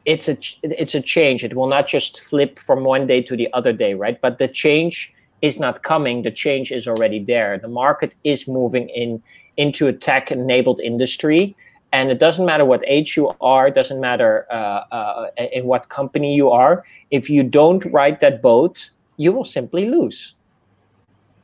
it's 0.05 0.29
a 0.29 0.37
it's 0.63 0.95
a 0.95 1.01
change. 1.01 1.43
It 1.43 1.55
will 1.55 1.67
not 1.67 1.87
just 1.87 2.21
flip 2.21 2.59
from 2.59 2.83
one 2.83 3.07
day 3.07 3.21
to 3.23 3.35
the 3.35 3.51
other 3.53 3.73
day 3.73 3.93
right? 3.93 4.19
But 4.21 4.37
the 4.37 4.47
change 4.47 5.13
is 5.41 5.59
not 5.59 5.83
coming. 5.83 6.21
The 6.21 6.31
change 6.31 6.71
is 6.71 6.87
already 6.87 7.23
there. 7.23 7.57
The 7.57 7.67
market 7.67 8.15
is 8.23 8.47
moving 8.47 8.89
in 8.89 9.21
into 9.57 9.87
a 9.87 9.93
tech 9.93 10.31
enabled 10.31 10.79
industry. 10.79 11.55
And 11.91 12.11
it 12.11 12.19
doesn't 12.19 12.45
matter 12.45 12.65
what 12.65 12.83
age 12.85 13.15
you 13.15 13.33
are 13.41 13.67
it 13.67 13.73
doesn't 13.73 14.01
matter 14.01 14.45
uh, 14.51 14.83
uh, 14.91 15.27
in 15.37 15.65
what 15.65 15.89
company 15.89 16.35
you 16.35 16.49
are. 16.49 16.83
If 17.09 17.29
you 17.29 17.43
don't 17.43 17.83
ride 17.85 18.19
that 18.19 18.41
boat 18.41 18.91
you 19.17 19.31
will 19.31 19.45
simply 19.45 19.89
lose. 19.89 20.35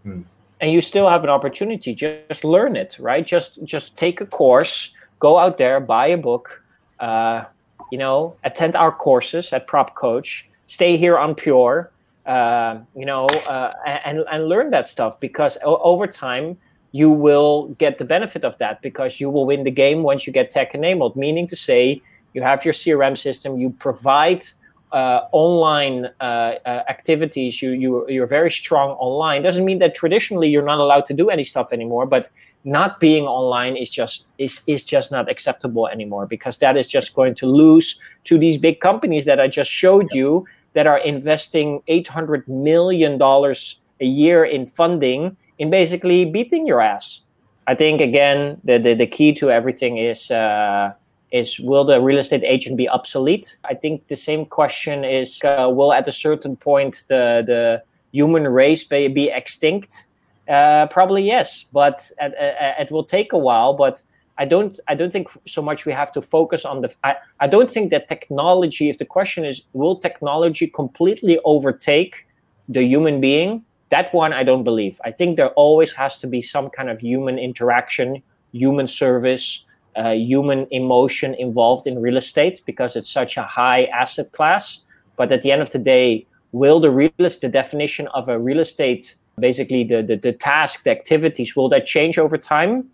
Hmm. 0.03 0.21
And 0.61 0.71
you 0.71 0.79
still 0.79 1.09
have 1.09 1.23
an 1.23 1.29
opportunity 1.29 1.93
just 1.93 2.43
learn 2.45 2.75
it 2.75 2.95
right? 2.99 3.25
Just 3.25 3.63
just 3.63 3.97
take 3.97 4.21
a 4.21 4.25
course 4.25 4.93
go 5.19 5.37
out 5.37 5.57
there 5.57 5.79
buy 5.79 6.07
a 6.07 6.17
book 6.17 6.61
uh, 6.99 7.43
you 7.91 7.97
know 7.97 8.35
attend 8.43 8.75
our 8.75 8.91
courses 8.91 9.53
at 9.53 9.67
prop 9.67 9.95
coach 9.95 10.47
stay 10.67 10.97
here 10.97 11.17
on 11.17 11.35
pure 11.35 11.91
uh, 12.25 12.79
you 12.95 13.05
know 13.05 13.25
uh, 13.47 13.73
and 14.05 14.23
and 14.31 14.47
learn 14.47 14.69
that 14.71 14.87
stuff 14.87 15.19
because 15.19 15.57
o- 15.63 15.81
over 15.83 16.07
time 16.07 16.57
you 16.91 17.09
will 17.09 17.69
get 17.77 17.97
the 17.97 18.05
benefit 18.05 18.43
of 18.43 18.57
that 18.57 18.81
because 18.81 19.21
you 19.21 19.29
will 19.29 19.45
win 19.45 19.63
the 19.63 19.71
game 19.71 20.03
once 20.03 20.27
you 20.27 20.33
get 20.33 20.51
tech 20.51 20.75
enabled 20.75 21.15
meaning 21.15 21.47
to 21.47 21.55
say 21.55 22.01
you 22.33 22.41
have 22.41 22.65
your 22.65 22.73
crm 22.73 23.17
system 23.17 23.57
you 23.57 23.69
provide 23.79 24.43
uh, 24.91 25.21
online 25.31 26.07
uh, 26.19 26.23
uh, 26.23 26.83
activities 26.89 27.61
you, 27.61 27.71
you 27.71 28.09
you're 28.09 28.27
very 28.27 28.51
strong 28.51 28.91
online. 28.91 29.41
Doesn't 29.41 29.65
mean 29.65 29.79
that 29.79 29.95
traditionally 29.95 30.49
you're 30.49 30.65
not 30.65 30.79
allowed 30.79 31.05
to 31.05 31.13
do 31.13 31.29
any 31.29 31.43
stuff 31.43 31.71
anymore 31.71 32.05
but 32.05 32.29
not 32.63 32.99
being 32.99 33.25
online 33.25 33.75
is 33.75 33.89
just 33.89 34.29
is 34.37 34.61
is 34.67 34.83
just 34.83 35.11
not 35.11 35.29
acceptable 35.29 35.87
anymore 35.87 36.25
because 36.25 36.59
that 36.59 36.77
is 36.77 36.87
just 36.87 37.13
going 37.13 37.33
to 37.35 37.45
lose 37.45 37.99
to 38.25 38.37
these 38.37 38.57
big 38.57 38.79
companies 38.79 39.25
that 39.25 39.39
I 39.39 39.47
just 39.47 39.69
showed 39.69 40.13
you 40.13 40.45
that 40.73 40.87
are 40.87 40.99
investing 40.99 41.81
800 41.87 42.47
million 42.47 43.17
dollars 43.17 43.81
a 43.99 44.05
year 44.05 44.45
in 44.45 44.65
funding 44.65 45.35
in 45.57 45.69
basically 45.69 46.25
beating 46.25 46.65
your 46.67 46.81
ass. 46.81 47.21
I 47.67 47.75
think 47.75 48.01
again 48.01 48.59
the 48.63 48.77
the, 48.77 48.93
the 48.93 49.07
key 49.07 49.33
to 49.33 49.49
everything 49.49 49.97
is 49.97 50.29
uh, 50.31 50.93
is 51.31 51.59
will 51.59 51.85
the 51.85 52.01
real 52.01 52.19
estate 52.19 52.43
agent 52.43 52.77
be 52.77 52.89
obsolete? 52.89 53.57
I 53.63 53.73
think 53.73 54.07
the 54.07 54.15
same 54.15 54.45
question 54.45 55.05
is 55.05 55.41
uh, 55.43 55.69
will 55.69 55.93
at 55.93 56.07
a 56.07 56.11
certain 56.11 56.55
point 56.55 57.03
the 57.07 57.43
the 57.45 57.83
human 58.11 58.47
race 58.47 58.83
be, 58.83 59.07
be 59.07 59.29
extinct? 59.29 60.07
Uh, 60.49 60.87
probably 60.87 61.23
yes, 61.23 61.65
but 61.71 62.11
at, 62.19 62.33
at, 62.35 62.81
it 62.81 62.91
will 62.91 63.05
take 63.05 63.31
a 63.31 63.37
while. 63.37 63.73
But 63.73 64.01
I 64.37 64.45
don't 64.45 64.77
I 64.87 64.95
don't 64.95 65.11
think 65.11 65.29
so 65.45 65.61
much 65.61 65.85
we 65.85 65.93
have 65.93 66.11
to 66.13 66.21
focus 66.21 66.65
on 66.65 66.81
the. 66.81 66.93
I, 67.03 67.15
I 67.39 67.47
don't 67.47 67.69
think 67.69 67.91
that 67.91 68.07
technology. 68.07 68.89
If 68.89 68.97
the 68.97 69.05
question 69.05 69.45
is 69.45 69.63
will 69.73 69.95
technology 69.95 70.67
completely 70.67 71.39
overtake 71.45 72.27
the 72.67 72.83
human 72.83 73.21
being? 73.21 73.63
That 73.89 74.13
one 74.13 74.33
I 74.33 74.43
don't 74.43 74.63
believe. 74.63 74.99
I 75.03 75.11
think 75.11 75.37
there 75.37 75.49
always 75.51 75.93
has 75.93 76.17
to 76.19 76.27
be 76.27 76.41
some 76.41 76.69
kind 76.69 76.89
of 76.89 77.01
human 77.01 77.37
interaction, 77.37 78.23
human 78.51 78.87
service 78.87 79.65
uh, 79.95 80.11
human 80.11 80.67
emotion 80.71 81.33
involved 81.35 81.87
in 81.87 81.99
real 81.99 82.17
estate 82.17 82.61
because 82.65 82.95
it's 82.95 83.09
such 83.09 83.37
a 83.37 83.43
high 83.43 83.85
asset 83.85 84.31
class. 84.31 84.85
But 85.17 85.31
at 85.31 85.41
the 85.41 85.51
end 85.51 85.61
of 85.61 85.71
the 85.71 85.79
day, 85.79 86.25
will 86.51 86.79
the 86.79 86.91
real 86.91 87.11
estate, 87.19 87.47
the 87.47 87.51
definition 87.51 88.07
of 88.09 88.29
a 88.29 88.39
real 88.39 88.59
estate, 88.59 89.15
basically 89.39 89.83
the, 89.83 90.01
the, 90.01 90.15
the 90.15 90.33
task, 90.33 90.83
the 90.83 90.91
activities, 90.91 91.55
will 91.55 91.69
that 91.69 91.85
change 91.85 92.17
over 92.17 92.37
time? 92.37 92.89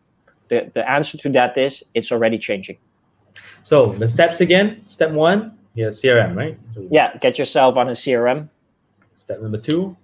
The, 0.49 0.71
the 0.73 0.89
answer 0.89 1.17
to 1.17 1.29
that 1.29 1.57
is 1.57 1.83
it's 1.93 2.12
already 2.12 2.38
changing. 2.38 2.77
So 3.63 3.88
the 3.93 4.07
steps 4.07 4.39
again. 4.41 4.81
Step 4.88 5.12
one, 5.12 5.57
yeah, 5.75 5.88
CRM, 5.88 6.36
right? 6.36 6.57
Yeah, 6.89 7.17
get 7.17 7.38
yourself 7.38 7.75
on 7.75 7.89
a 7.89 7.91
CRM. 7.91 8.49
Step 9.15 9.41
number 9.41 9.57
two, 9.57 9.97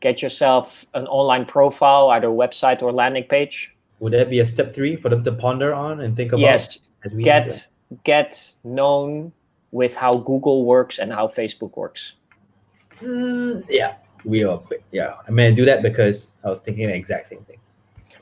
get 0.00 0.20
yourself 0.20 0.84
an 0.94 1.06
online 1.06 1.46
profile, 1.46 2.10
either 2.10 2.28
website 2.28 2.82
or 2.82 2.92
landing 2.92 3.24
page 3.24 3.74
would 4.00 4.12
there 4.12 4.24
be 4.24 4.40
a 4.40 4.44
step 4.44 4.74
three 4.74 4.96
for 4.96 5.08
them 5.08 5.22
to 5.24 5.32
ponder 5.32 5.74
on 5.74 6.00
and 6.00 6.16
think 6.16 6.32
about? 6.32 6.40
Yes, 6.40 6.80
get 7.18 7.66
get 8.04 8.54
known 8.64 9.32
with 9.70 9.94
how 9.94 10.12
Google 10.12 10.64
works 10.64 10.98
and 10.98 11.12
how 11.12 11.26
Facebook 11.26 11.76
works. 11.76 12.14
Mm, 12.98 13.64
yeah, 13.68 13.94
we 14.24 14.44
are. 14.44 14.60
Yeah, 14.92 15.14
I 15.26 15.30
mean, 15.30 15.54
do 15.54 15.64
that 15.64 15.82
because 15.82 16.32
I 16.44 16.50
was 16.50 16.60
thinking 16.60 16.88
the 16.88 16.94
exact 16.94 17.26
same 17.26 17.40
thing. 17.40 17.58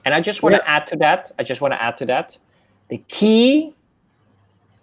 And 0.05 0.15
I 0.15 0.21
just 0.21 0.43
want 0.43 0.55
yeah. 0.55 0.59
to 0.59 0.69
add 0.69 0.87
to 0.89 0.97
that. 0.97 1.31
I 1.39 1.43
just 1.43 1.61
want 1.61 1.73
to 1.73 1.83
add 1.83 1.97
to 1.99 2.07
that. 2.07 2.39
The 2.89 2.99
key 3.09 3.75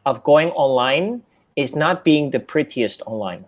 of 0.05 0.21
going 0.23 0.49
online 0.49 1.23
is 1.55 1.75
not 1.75 2.03
being 2.03 2.31
the 2.31 2.39
prettiest 2.39 3.01
online. 3.05 3.45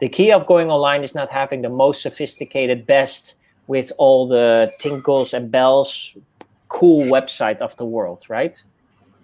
The 0.00 0.08
key 0.08 0.32
of 0.32 0.46
going 0.46 0.70
online 0.70 1.04
is 1.04 1.14
not 1.14 1.30
having 1.30 1.62
the 1.62 1.68
most 1.68 2.02
sophisticated, 2.02 2.86
best 2.86 3.36
with 3.66 3.92
all 3.98 4.28
the 4.28 4.70
tinkles 4.78 5.34
and 5.34 5.50
bells 5.50 6.16
cool 6.68 7.02
website 7.04 7.58
of 7.58 7.76
the 7.76 7.84
world 7.84 8.26
right? 8.28 8.62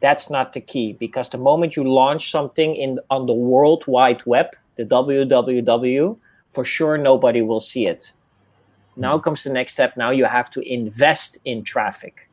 That's 0.01 0.31
not 0.31 0.53
the 0.53 0.61
key 0.61 0.95
because 0.95 1.29
the 1.29 1.39
moment 1.39 1.77
you 1.77 1.85
launch 1.85 2.31
something 2.31 2.75
in 2.75 2.99
on 3.11 3.27
the 3.27 3.35
world 3.35 3.85
wide 3.87 4.25
web 4.27 4.47
the 4.77 4.85
www 4.85 6.17
for 6.51 6.65
sure 6.65 6.99
nobody 6.99 7.43
will 7.43 7.61
see 7.61 7.87
it. 7.87 8.13
Now 8.97 9.19
comes 9.19 9.45
the 9.45 9.51
next 9.51 9.73
step. 9.73 9.97
Now 9.97 10.11
you 10.11 10.27
have 10.27 10.51
to 10.51 10.61
invest 10.61 11.39
in 11.45 11.65
traffic. 11.65 12.29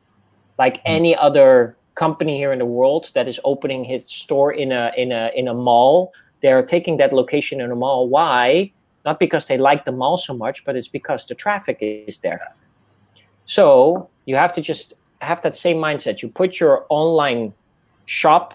Like 0.58 0.76
mm. 0.78 0.82
any 0.84 1.16
other 1.16 1.76
company 1.94 2.36
here 2.36 2.52
in 2.52 2.58
the 2.58 2.66
world 2.66 3.10
that 3.14 3.28
is 3.28 3.40
opening 3.44 3.84
his 3.84 4.04
store 4.06 4.52
in 4.52 4.72
a 4.72 4.92
in 4.96 5.12
a 5.12 5.30
in 5.34 5.48
a 5.48 5.54
mall 5.54 6.12
they're 6.40 6.62
taking 6.62 6.96
that 6.96 7.12
location 7.12 7.60
in 7.60 7.70
a 7.70 7.76
mall. 7.76 8.08
Why 8.08 8.72
not 9.04 9.18
because 9.18 9.46
they 9.46 9.58
like 9.58 9.84
the 9.84 9.92
mall 9.92 10.18
so 10.18 10.34
much, 10.34 10.64
but 10.64 10.76
it's 10.76 10.88
because 10.88 11.26
the 11.26 11.34
traffic 11.34 11.78
is 11.80 12.18
there. 12.18 12.54
So 13.46 14.08
you 14.26 14.36
have 14.36 14.52
to 14.54 14.60
just 14.60 14.94
have 15.20 15.40
that 15.42 15.56
same 15.56 15.78
mindset. 15.78 16.22
You 16.22 16.28
put 16.28 16.60
your 16.60 16.86
online 16.88 17.52
shop 18.06 18.54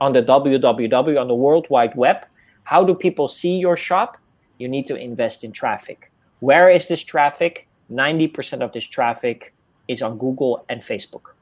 on 0.00 0.12
the 0.12 0.22
www 0.22 1.20
on 1.20 1.28
the 1.28 1.34
world 1.34 1.66
wide 1.70 1.94
web. 1.96 2.26
How 2.64 2.84
do 2.84 2.94
people 2.94 3.28
see 3.28 3.56
your 3.56 3.76
shop? 3.76 4.18
You 4.58 4.68
need 4.68 4.86
to 4.86 4.96
invest 4.96 5.44
in 5.44 5.52
traffic. 5.52 6.10
Where 6.40 6.68
is 6.68 6.88
this 6.88 7.02
traffic? 7.02 7.66
90% 7.90 8.62
of 8.62 8.72
this 8.72 8.86
traffic 8.86 9.54
is 9.88 10.02
on 10.02 10.18
Google 10.18 10.64
and 10.68 10.80
Facebook. 10.80 11.32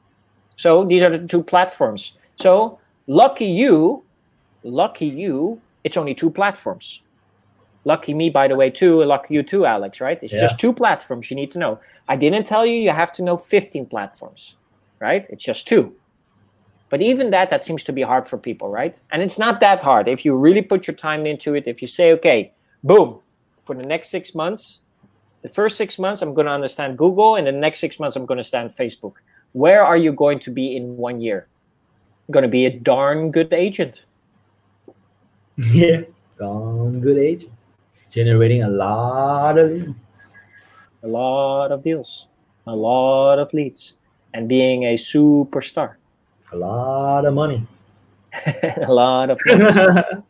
So 0.55 0.85
these 0.85 1.03
are 1.03 1.15
the 1.15 1.27
two 1.27 1.43
platforms. 1.43 2.17
So 2.37 2.79
lucky 3.07 3.45
you, 3.45 4.03
lucky 4.63 5.07
you, 5.07 5.59
it's 5.83 5.97
only 5.97 6.13
two 6.13 6.29
platforms 6.29 7.01
lucky 7.85 8.13
me 8.13 8.29
by 8.29 8.47
the 8.47 8.55
way 8.55 8.69
too. 8.69 9.03
Lucky 9.03 9.33
you 9.35 9.43
too 9.43 9.65
alex 9.65 10.01
right? 10.01 10.21
It's 10.21 10.33
yeah. 10.33 10.41
just 10.41 10.59
two 10.59 10.73
platforms 10.73 11.29
you 11.31 11.37
need 11.37 11.51
to 11.51 11.59
know. 11.59 11.79
I 12.09 12.17
didn't 12.17 12.45
tell 12.45 12.65
you 12.65 12.73
you 12.73 12.91
have 12.91 13.11
to 13.13 13.23
know 13.23 13.37
15 13.37 13.85
platforms 13.85 14.57
right? 14.99 15.25
It's 15.29 15.43
just 15.43 15.67
two. 15.67 15.93
But 16.89 17.01
even 17.01 17.29
that 17.31 17.49
that 17.49 17.63
seems 17.63 17.83
to 17.85 17.93
be 17.93 18.01
hard 18.01 18.27
for 18.27 18.37
people 18.37 18.69
right? 18.69 18.99
And 19.11 19.21
it's 19.21 19.39
not 19.39 19.59
that 19.61 19.81
hard. 19.81 20.07
If 20.07 20.25
you 20.25 20.35
really 20.35 20.61
put 20.61 20.87
your 20.87 20.95
time 20.95 21.25
into 21.25 21.53
it 21.55 21.67
if 21.67 21.81
you 21.81 21.87
say 21.87 22.11
okay 22.13 22.51
boom 22.83 23.19
for 23.63 23.75
the 23.75 23.83
next 23.83 24.09
six 24.09 24.35
months 24.35 24.81
the 25.41 25.49
first 25.49 25.75
six 25.75 25.97
months 25.97 26.21
i'm 26.21 26.35
going 26.35 26.45
to 26.45 26.51
understand 26.51 26.99
google 26.99 27.35
and 27.35 27.47
the 27.47 27.51
next 27.51 27.79
six 27.79 27.99
months 27.99 28.15
i'm 28.15 28.25
going 28.25 28.37
to 28.37 28.39
understand 28.39 28.71
facebook. 28.71 29.13
Where 29.53 29.85
are 29.85 29.95
you 29.95 30.11
going 30.11 30.39
to 30.39 30.51
be 30.51 30.75
in 30.75 30.97
one 30.97 31.21
year? 31.21 31.47
Going 32.29 32.43
to 32.43 32.49
be 32.49 32.65
a 32.65 32.69
darn 32.69 33.31
good 33.31 33.53
agent. 33.53 34.03
Yeah 35.71 36.01
darn 36.37 36.99
good 36.99 37.17
agent 37.17 37.51
generating 38.15 38.63
a 38.63 38.69
lot 38.69 39.57
of 39.57 39.69
leads, 39.69 40.37
a 41.03 41.07
lot 41.07 41.69
of 41.73 41.83
deals, 41.83 42.27
a 42.65 42.73
lot 42.73 43.39
of 43.39 43.53
leads, 43.53 43.99
and 44.33 44.47
being 44.47 44.83
a 44.83 44.95
superstar. 44.95 45.95
A 46.53 46.57
lot 46.57 47.25
of 47.25 47.33
money. 47.33 47.67
a 48.87 48.91
lot 48.91 49.29
of 49.29 49.39
money. 49.45 50.01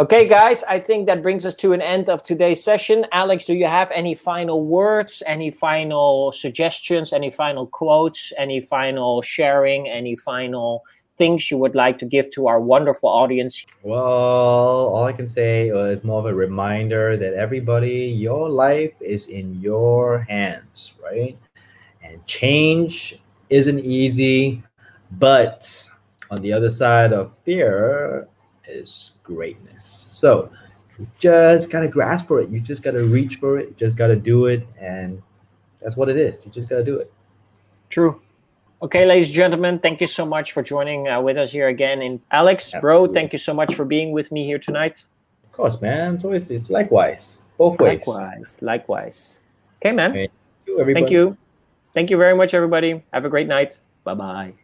Okay, 0.00 0.28
guys, 0.28 0.62
I 0.62 0.78
think 0.78 1.06
that 1.06 1.24
brings 1.24 1.44
us 1.44 1.56
to 1.56 1.72
an 1.72 1.82
end 1.82 2.08
of 2.08 2.22
today's 2.22 2.62
session. 2.62 3.04
Alex, 3.10 3.44
do 3.44 3.54
you 3.54 3.66
have 3.66 3.90
any 3.90 4.14
final 4.14 4.64
words, 4.64 5.24
any 5.26 5.50
final 5.50 6.30
suggestions, 6.30 7.12
any 7.12 7.30
final 7.30 7.66
quotes, 7.66 8.32
any 8.38 8.60
final 8.60 9.22
sharing, 9.22 9.88
any 9.88 10.14
final 10.14 10.84
things 11.18 11.50
you 11.50 11.58
would 11.58 11.74
like 11.74 11.98
to 11.98 12.06
give 12.06 12.30
to 12.30 12.46
our 12.46 12.60
wonderful 12.60 13.08
audience? 13.08 13.66
Well, 13.82 14.00
all 14.00 15.04
I 15.04 15.12
can 15.12 15.26
say 15.26 15.68
is 15.68 16.04
more 16.04 16.20
of 16.20 16.26
a 16.26 16.34
reminder 16.34 17.16
that 17.16 17.34
everybody, 17.34 18.06
your 18.06 18.48
life 18.48 18.94
is 19.00 19.26
in 19.26 19.60
your 19.60 20.20
hands, 20.20 20.94
right? 21.02 21.36
And 22.02 22.24
change 22.24 23.20
isn't 23.50 23.80
easy, 23.80 24.62
but 25.12 25.88
on 26.30 26.40
the 26.42 26.52
other 26.52 26.70
side 26.70 27.12
of 27.12 27.32
fear 27.44 28.28
is 28.66 29.12
greatness. 29.22 29.84
So 29.84 30.50
you 30.98 31.08
just 31.18 31.70
gotta 31.70 31.88
grasp 31.88 32.28
for 32.28 32.40
it. 32.40 32.48
You 32.50 32.60
just 32.60 32.82
gotta 32.82 33.02
reach 33.04 33.36
for 33.36 33.58
it. 33.58 33.68
You 33.68 33.74
just 33.76 33.96
gotta 33.96 34.16
do 34.16 34.46
it, 34.46 34.66
and 34.80 35.22
that's 35.80 35.96
what 35.96 36.08
it 36.08 36.16
is. 36.16 36.44
You 36.44 36.52
just 36.52 36.68
gotta 36.68 36.84
do 36.84 36.96
it. 36.96 37.12
True. 37.88 38.20
Okay, 38.80 39.06
ladies 39.06 39.26
and 39.28 39.34
gentlemen, 39.34 39.80
thank 39.80 40.00
you 40.00 40.06
so 40.06 40.24
much 40.24 40.52
for 40.52 40.62
joining 40.62 41.08
uh, 41.08 41.20
with 41.20 41.36
us 41.36 41.50
here 41.50 41.66
again. 41.66 42.00
And 42.00 42.20
Alex, 42.30 42.66
Absolutely. 42.66 42.80
bro, 42.80 43.12
thank 43.12 43.32
you 43.32 43.38
so 43.38 43.52
much 43.52 43.74
for 43.74 43.84
being 43.84 44.12
with 44.12 44.30
me 44.30 44.44
here 44.44 44.58
tonight. 44.58 45.04
Of 45.44 45.52
course, 45.52 45.80
man. 45.80 46.14
It's 46.14 46.24
always 46.24 46.48
it's 46.48 46.70
likewise, 46.70 47.42
both 47.56 47.80
ways. 47.80 48.06
Likewise, 48.06 48.62
likewise. 48.62 49.40
Okay, 49.80 49.90
man. 49.90 50.12
Thank 50.12 50.30
you, 50.66 50.80
everybody. 50.80 51.02
Thank 51.02 51.12
you. 51.12 51.36
Thank 51.92 52.10
you 52.10 52.16
very 52.16 52.36
much, 52.36 52.54
everybody. 52.54 53.02
Have 53.12 53.24
a 53.24 53.28
great 53.28 53.48
night. 53.48 53.78
Bye 54.04 54.14
bye. 54.14 54.54